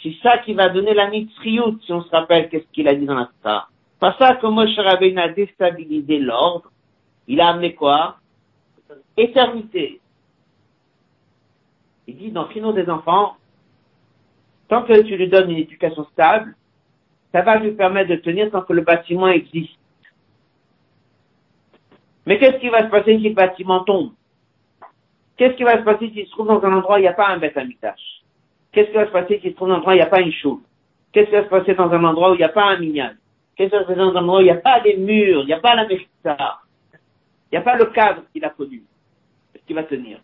[0.03, 3.07] C'est ça qui va donner la nitriout, si on se rappelle qu'est-ce qu'il a dit
[3.07, 3.68] dans la Torah.
[3.99, 6.70] Pas ça que Moshe Rabbeinu a déstabilisé l'ordre.
[7.26, 8.16] Il a amené quoi?
[9.16, 10.01] Éternité.
[12.07, 13.36] Il dit dans Fino des enfants,
[14.68, 16.55] tant que tu lui donnes une éducation stable,
[17.32, 19.78] ça va lui permettre de tenir tant que le bâtiment existe.
[22.24, 24.12] Mais qu'est-ce qui va se passer si le bâtiment tombe?
[25.36, 27.12] Qu'est-ce qui va se passer s'il se trouve dans un endroit où il n'y a
[27.12, 27.57] pas un bête
[28.79, 30.20] Qu'est-ce qui va se passer s'il se trouve un endroit où il n'y a pas
[30.20, 30.61] une choule?
[31.11, 33.16] Qu'est-ce qui va se passer dans un endroit où il n'y a pas un mignal
[33.57, 35.41] Qu'est-ce qui va se passer dans un endroit où il n'y a pas des murs,
[35.43, 36.61] il n'y a pas la mérita
[37.51, 38.85] Il n'y a pas le cadre qu'il a connu.
[39.53, 40.20] Est-ce qu'il va tenir?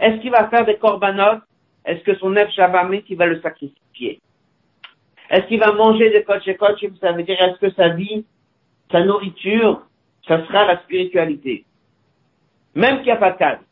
[0.00, 1.44] Est-ce qu'il va faire des corbanotes
[1.84, 4.20] Est-ce que son nef Shabamit, il va le sacrifier?
[5.30, 8.24] Est-ce qu'il va manger des coach et coach Ça veut dire, est-ce que sa vie,
[8.90, 9.82] sa nourriture,
[10.26, 11.64] ça sera la spiritualité?
[12.74, 13.62] Même qu'il n'y a pas de cadre.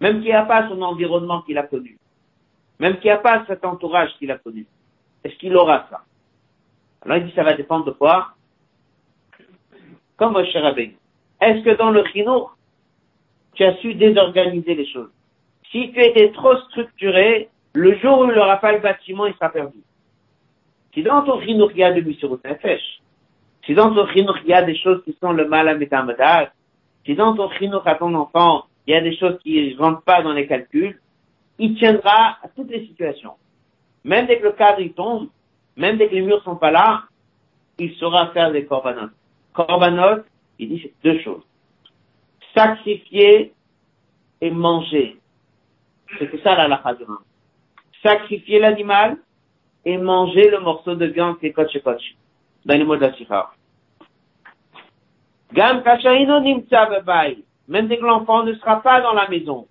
[0.00, 1.98] Même qu'il n'y a pas son environnement qu'il a connu.
[2.78, 4.66] Même qu'il n'y a pas cet entourage qu'il a connu.
[5.24, 6.02] Est-ce qu'il aura ça?
[7.02, 8.34] Alors il dit, ça va dépendre de quoi?
[10.16, 12.56] Comme Moshe Est-ce que dans le chinour,
[13.54, 15.10] tu as su désorganiser les choses?
[15.70, 19.50] Si tu étais trop structuré, le jour où il n'aura pas le bâtiment, il sera
[19.50, 19.78] perdu.
[20.94, 22.02] Si dans ton chinour il y a de
[22.62, 23.02] fèche,
[23.66, 26.48] si dans ton chinour il y a des choses qui sont le mal à métamodage,
[27.04, 30.02] si dans ton chinour à ton enfant, il y a des choses qui ne rentrent
[30.02, 31.00] pas dans les calculs,
[31.58, 33.34] il tiendra à toutes les situations.
[34.04, 35.28] Même dès que le cadre il tombe,
[35.76, 37.04] même dès que les murs sont pas là,
[37.78, 39.12] il saura faire des corbanotes.
[39.52, 40.26] Corbanotes,
[40.58, 41.42] il dit deux choses
[42.56, 43.52] sacrifier
[44.40, 45.18] et manger.
[46.18, 46.96] C'est ça la lacha
[48.02, 49.18] Sacrifier l'animal
[49.84, 52.16] et manger le morceau de viande qui est coach coach.
[52.64, 53.12] Dans les mots de la
[55.52, 55.82] Gam
[57.68, 59.66] Même dès que l'enfant ne sera pas dans la maison.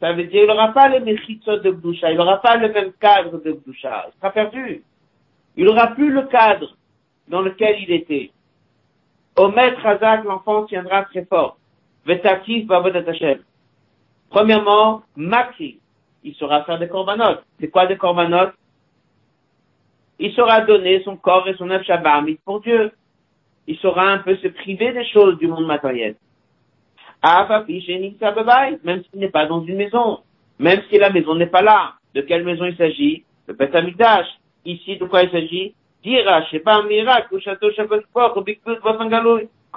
[0.00, 2.92] Ça veut dire, il n'aura pas les méchitzot de Gdusha, il n'aura pas le même
[3.00, 4.06] cadre de Gdusha.
[4.08, 4.82] Il sera perdu.
[5.56, 6.76] Il n'aura plus le cadre
[7.28, 8.30] dans lequel il était.
[9.36, 11.56] Au maître Hazak, l'enfant tiendra très fort.
[14.30, 15.80] Premièrement, Maxi,
[16.22, 17.44] il saura faire des corbanotes.
[17.60, 18.54] C'est quoi des corbanotes
[20.18, 21.86] Il saura donner son corps et son œuf
[22.44, 22.92] pour Dieu.
[23.66, 26.16] Il saura un peu se priver des choses du monde matériel.
[28.84, 30.20] Même s'il n'est pas dans une maison.
[30.58, 31.94] Même si la maison n'est pas là.
[32.14, 33.24] De quelle maison il s'agit?
[33.46, 33.74] Le Beth
[34.66, 35.74] Ici, de quoi il s'agit?
[36.02, 38.60] Dira, je sais pas, un miracle, au château, au Big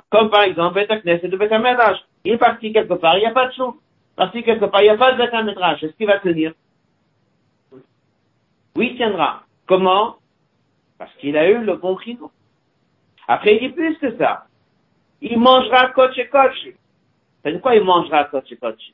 [0.09, 1.51] Comme par exemple, Beth et de Beth
[2.27, 3.79] il est parti quelque part, il n'y a pas de chou.
[4.17, 5.81] Parti quelque part, il n'y a pas de métrage.
[5.81, 6.51] Est-ce qu'il va tenir?
[8.75, 9.43] Oui, il tiendra.
[9.65, 10.17] Comment?
[10.97, 12.31] Parce qu'il a eu le bon chino.
[13.29, 14.45] Après, il dit plus que ça.
[15.21, 16.27] Il mangera coach et
[17.47, 18.91] C'est de quoi il mangera et coach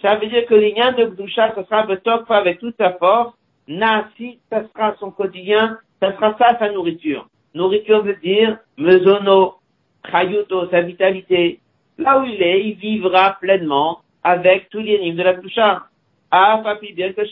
[0.00, 3.34] Ça veut dire que l'ignan de Gdusha, ce sera Betokfa avec toute sa force.
[3.66, 7.26] Nasi, ça sera son quotidien ça sera ça sa nourriture.
[7.52, 9.54] Nourriture veut dire mesono,
[10.08, 11.58] chayuto, sa vitalité.
[11.98, 15.82] Là où il est, il vivra pleinement avec tous les niveaux de la doucha.
[16.30, 17.22] Ah, papi, bien que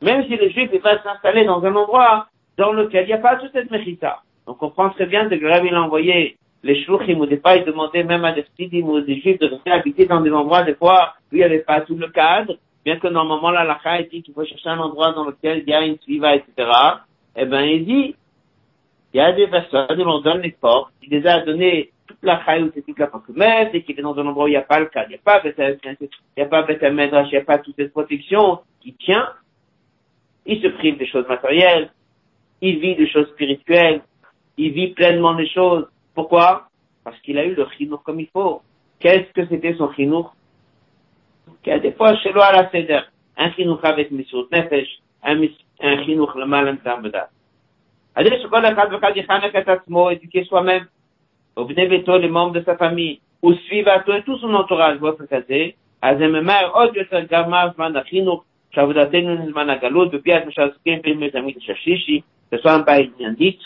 [0.00, 3.36] Même si le juif va s'installer dans un endroit dans lequel il n'y a pas
[3.36, 4.22] toute cette mechita.
[4.46, 7.64] Donc on comprend très bien que Rabbi l'a envoyé les shluchim ou des fois il
[7.64, 10.74] demandait même à des tsidim ou des juifs de rester habiter dans des endroits des
[10.74, 14.22] fois où il n'y avait pas tout le cadre, bien que normalement la lacha dit
[14.22, 16.70] qu'il faut chercher un endroit dans lequel il y a une suiva, etc.
[17.36, 18.14] Eh ben il dit,
[19.12, 22.22] il y a des personnes, ils leur donne les portes, il les a donné toute
[22.22, 24.56] la chaï ou toute la mais et qu'il est dans un endroit où il n'y
[24.56, 25.54] a pas le cadre, il n'y a pas il
[26.36, 29.28] n'y a pas il n'y a pas toute cette protection qui tient,
[30.46, 31.90] il se prive des choses matérielles,
[32.60, 34.02] il vit des choses spirituelles,
[34.56, 35.86] il vit pleinement des choses.
[36.14, 36.68] Pourquoi?
[37.04, 38.62] Parce qu'il a eu le chinour comme il faut.
[39.00, 40.34] Qu'est-ce que c'était son chinour
[41.62, 43.00] Qu'il y a des fois chez à la Seder,
[43.36, 45.40] un chinour avec Misrut Nefesh, un,
[45.80, 47.28] un chinour le mal intermédiaire.
[48.14, 50.86] Adresse Shokol Echad Vekad Yichanek et Atzmo, éduquer soi-même,
[51.56, 55.76] obne veto les membres de sa famille, ou suivato et tout son entourage, vous fréquentez,
[56.00, 58.44] Azem Emer, oh Od Yoter Gamav, Man Achinouk,
[58.74, 63.58] Shavudatenu Nizman Agalut, Bepiat Meshazkin, Film Yezamit Shashishi, que ce soit un pays indique,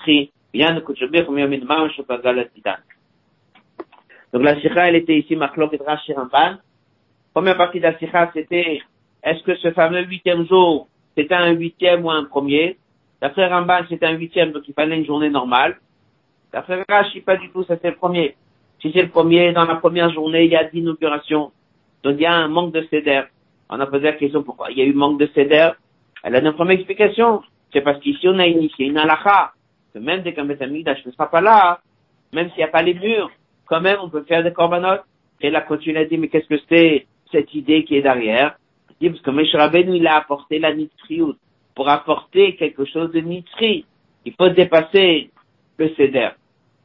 [4.33, 6.57] donc la sikha, elle était ici, Machlok et Ramban.
[7.33, 8.81] Première partie de la sikha, c'était,
[9.23, 12.79] est-ce que ce fameux huitième jour, c'était un huitième ou un premier?
[13.21, 15.79] D'après Ramban, c'était un huitième, donc il fallait une journée normale.
[16.53, 18.37] D'après Rashi, pas du tout, c'était le premier.
[18.81, 21.51] Si c'est le premier, dans la première journée, il y a d'inauguration.
[22.03, 23.23] Donc il y a un manque de céder.
[23.69, 25.71] On a posé la question pourquoi il y a eu manque de céder.
[26.23, 27.43] Elle a une première explication.
[27.73, 29.53] C'est parce qu'ici, on a initié une halakha,
[29.97, 31.81] que même dès qu'un Betamigdash ne sera pas là,
[32.33, 33.31] même s'il n'y a pas les murs,
[33.65, 35.01] quand même, on peut faire des korbanot.
[35.41, 38.59] Et la continue a dit, mais qu'est-ce que c'est cette idée qui est derrière?
[38.91, 41.35] Il dit, parce que Meshraben, il a apporté la nitriout.
[41.75, 43.87] Pour apporter quelque chose de nitri,
[44.27, 45.31] il faut dépasser
[45.79, 46.29] le céder.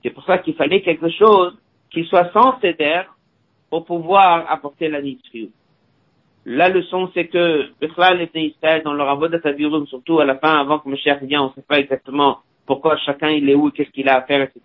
[0.03, 1.57] C'est pour ça qu'il fallait quelque chose
[1.91, 3.01] qui soit sans céder
[3.69, 5.51] pour pouvoir apporter la nitriout.
[6.45, 10.59] La leçon, c'est que Bechla les Israël dans leur avodat tabirum, surtout à la fin,
[10.59, 12.39] avant que Moshiach vienne, on ne sait pas exactement
[12.71, 14.61] pourquoi chacun il est où, qu'est-ce qu'il a à faire, etc.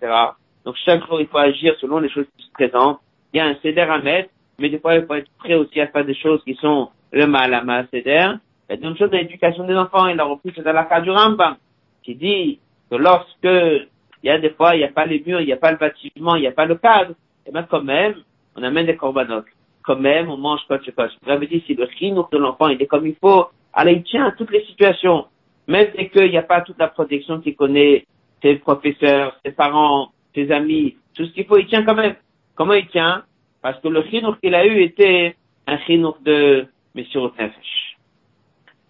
[0.64, 3.00] Donc chaque jour, il faut agir selon les choses qui se présentent.
[3.32, 4.30] Il y a un céder à mettre,
[4.60, 7.26] mais des fois, il faut être prêt aussi à faire des choses qui sont le
[7.26, 8.30] mal à mal céder.
[8.70, 11.10] Il y a une chose l'éducation des enfants, il a repris c'est dans la du
[11.10, 11.56] Rambam,
[12.04, 13.88] qui dit que lorsque il
[14.22, 15.78] y a des fois, il n'y a pas les murs, il n'y a pas le
[15.78, 18.14] bâtiment, il n'y a pas le cadre, et eh bien quand même,
[18.54, 19.46] on amène des corbanotes
[19.82, 20.78] quand même, on mange pas.
[20.78, 24.04] Je vous dit, si le chinour de l'enfant, il est comme il faut, alors il
[24.04, 25.26] tient à toutes les situations.
[25.68, 28.06] Même dès qu'il n'y a pas toute la protection qu'il connaît,
[28.42, 32.14] ses professeurs, ses parents, ses amis, tout ce qu'il faut, il tient quand même.
[32.54, 33.24] Comment il tient?
[33.62, 35.34] Parce que le chinour qu'il a eu était
[35.66, 37.96] un chinour de Monsieur Nefesh.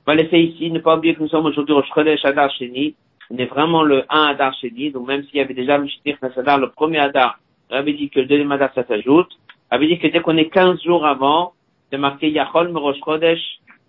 [0.06, 2.94] On va laisser ici, ne pas oublier que nous sommes aujourd'hui au Shchodesh Adar Sheni.
[3.30, 6.16] On est vraiment le 1 Adar Sheni, donc même s'il y avait déjà le Shtir
[6.22, 9.30] Nasadar, le premier Adar, on avait dit que le deuxième Adar, ça s'ajoute.
[9.70, 11.54] Ça veut dire que dès qu'on est 15 jours avant,
[11.90, 13.40] c'est marqué Yachol Merosh Chodesh,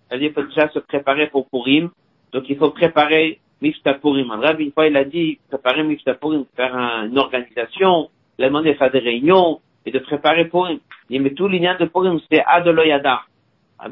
[0.08, 1.90] ça veut dire qu'il faut déjà se préparer pour Purim.
[2.32, 4.30] Donc il faut préparer Mifta Purim.
[4.30, 8.72] Rabbi, une fois, il a dit, préparer Mifta Purim, faire une organisation, il a demandé
[8.72, 10.78] de faire des réunions et de préparer Purim.
[11.08, 13.22] Il dit, mais tout l'ignan de Purim, c'est Adoloyada.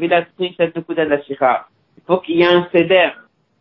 [0.01, 0.27] Il a de.
[0.39, 3.11] Il faut qu'il y ait un céder.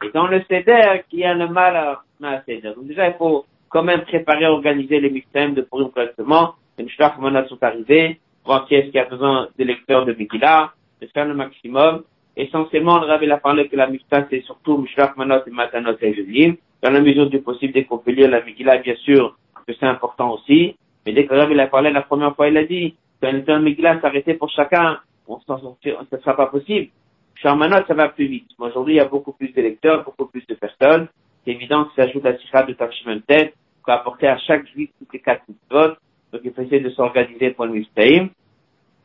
[0.03, 2.73] Et dans le céder, qu'il y ait le mal à céder.
[2.75, 7.17] Donc déjà, il faut quand même préparer, organiser les mixtèmes de Purim correctement les Mishlach
[7.19, 11.25] Manat sont arrivés, voir qui est-ce qui a besoin des lecteurs de Megillah, de faire
[11.25, 12.03] le maximum.
[12.37, 16.13] Essentiellement, le Rabbi a parlé que la Mishnah, c'est surtout Mishlach Manot et Matanot et
[16.13, 16.55] Jelim.
[16.83, 19.85] Dans la mesure du possible, dès qu'on peut lire la Megillah, bien sûr, que c'est
[19.85, 20.75] important aussi.
[21.05, 23.57] Mais dès que le Rabbi a parlé la première fois, il a dit, qu'un de
[23.59, 26.89] Megillah s'arrêtait pour chacun, on s'en sortir, ça sera pas possible.
[27.43, 28.49] Manot, ça va plus vite.
[28.57, 31.07] Aujourd'hui, il y a beaucoup plus de lecteurs, beaucoup plus de personnes.
[31.43, 34.89] C'est évident que ça ajoute la sikha de Tafshimentet, qu'on a apporté à chaque juif
[34.97, 35.97] toutes les quatre votes.
[36.31, 38.29] Donc il faut essayer de s'organiser pour le Miftaim.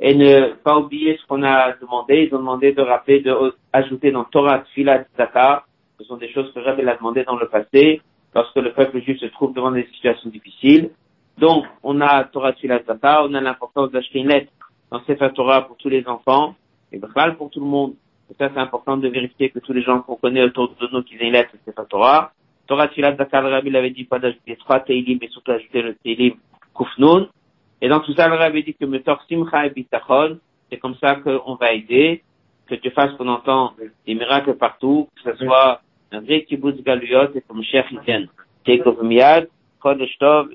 [0.02, 2.26] Et ne pas oublier ce qu'on a demandé.
[2.26, 5.64] Ils ont demandé de rappeler, de ajouter dans Torah, Tfilat, Zaka.
[5.98, 8.00] Ce sont des choses que Rabbi a demandé dans le passé,
[8.34, 10.90] lorsque le peuple juif se trouve devant des situations difficiles.
[11.36, 13.24] Donc, on a Torah, Tfilat, Zaka.
[13.26, 14.50] On a l'importance d'acheter une lettre
[14.90, 16.54] dans Sefer Torah pour tous les enfants.
[16.92, 17.94] Et Bchal pour tout le monde.
[18.30, 21.02] Et ça, c'est important de vérifier que tous les gens qu'on connaît autour de nous,
[21.02, 22.32] qu'ils aient une lettre, Sefer Torah.
[22.66, 25.94] Torah, Tfilat, Zaka, le Rabbi l'avait dit pas d'ajouter trois Teilim, mais surtout ajouter le
[25.96, 26.36] Teilim
[26.74, 27.28] Kufnun.
[27.82, 28.84] Et dans tout ça, le avait dit que
[30.70, 32.22] c'est comme ça qu'on va aider,
[32.66, 33.72] que tu fasses qu'on entend
[34.06, 35.80] des miracles partout, que ce soit
[36.12, 38.28] un vrai kibbutz galuyot et comme Cheikh Iten.
[38.64, 39.48] Take of Miyad,
[39.82, 40.48] Chodesh Tov,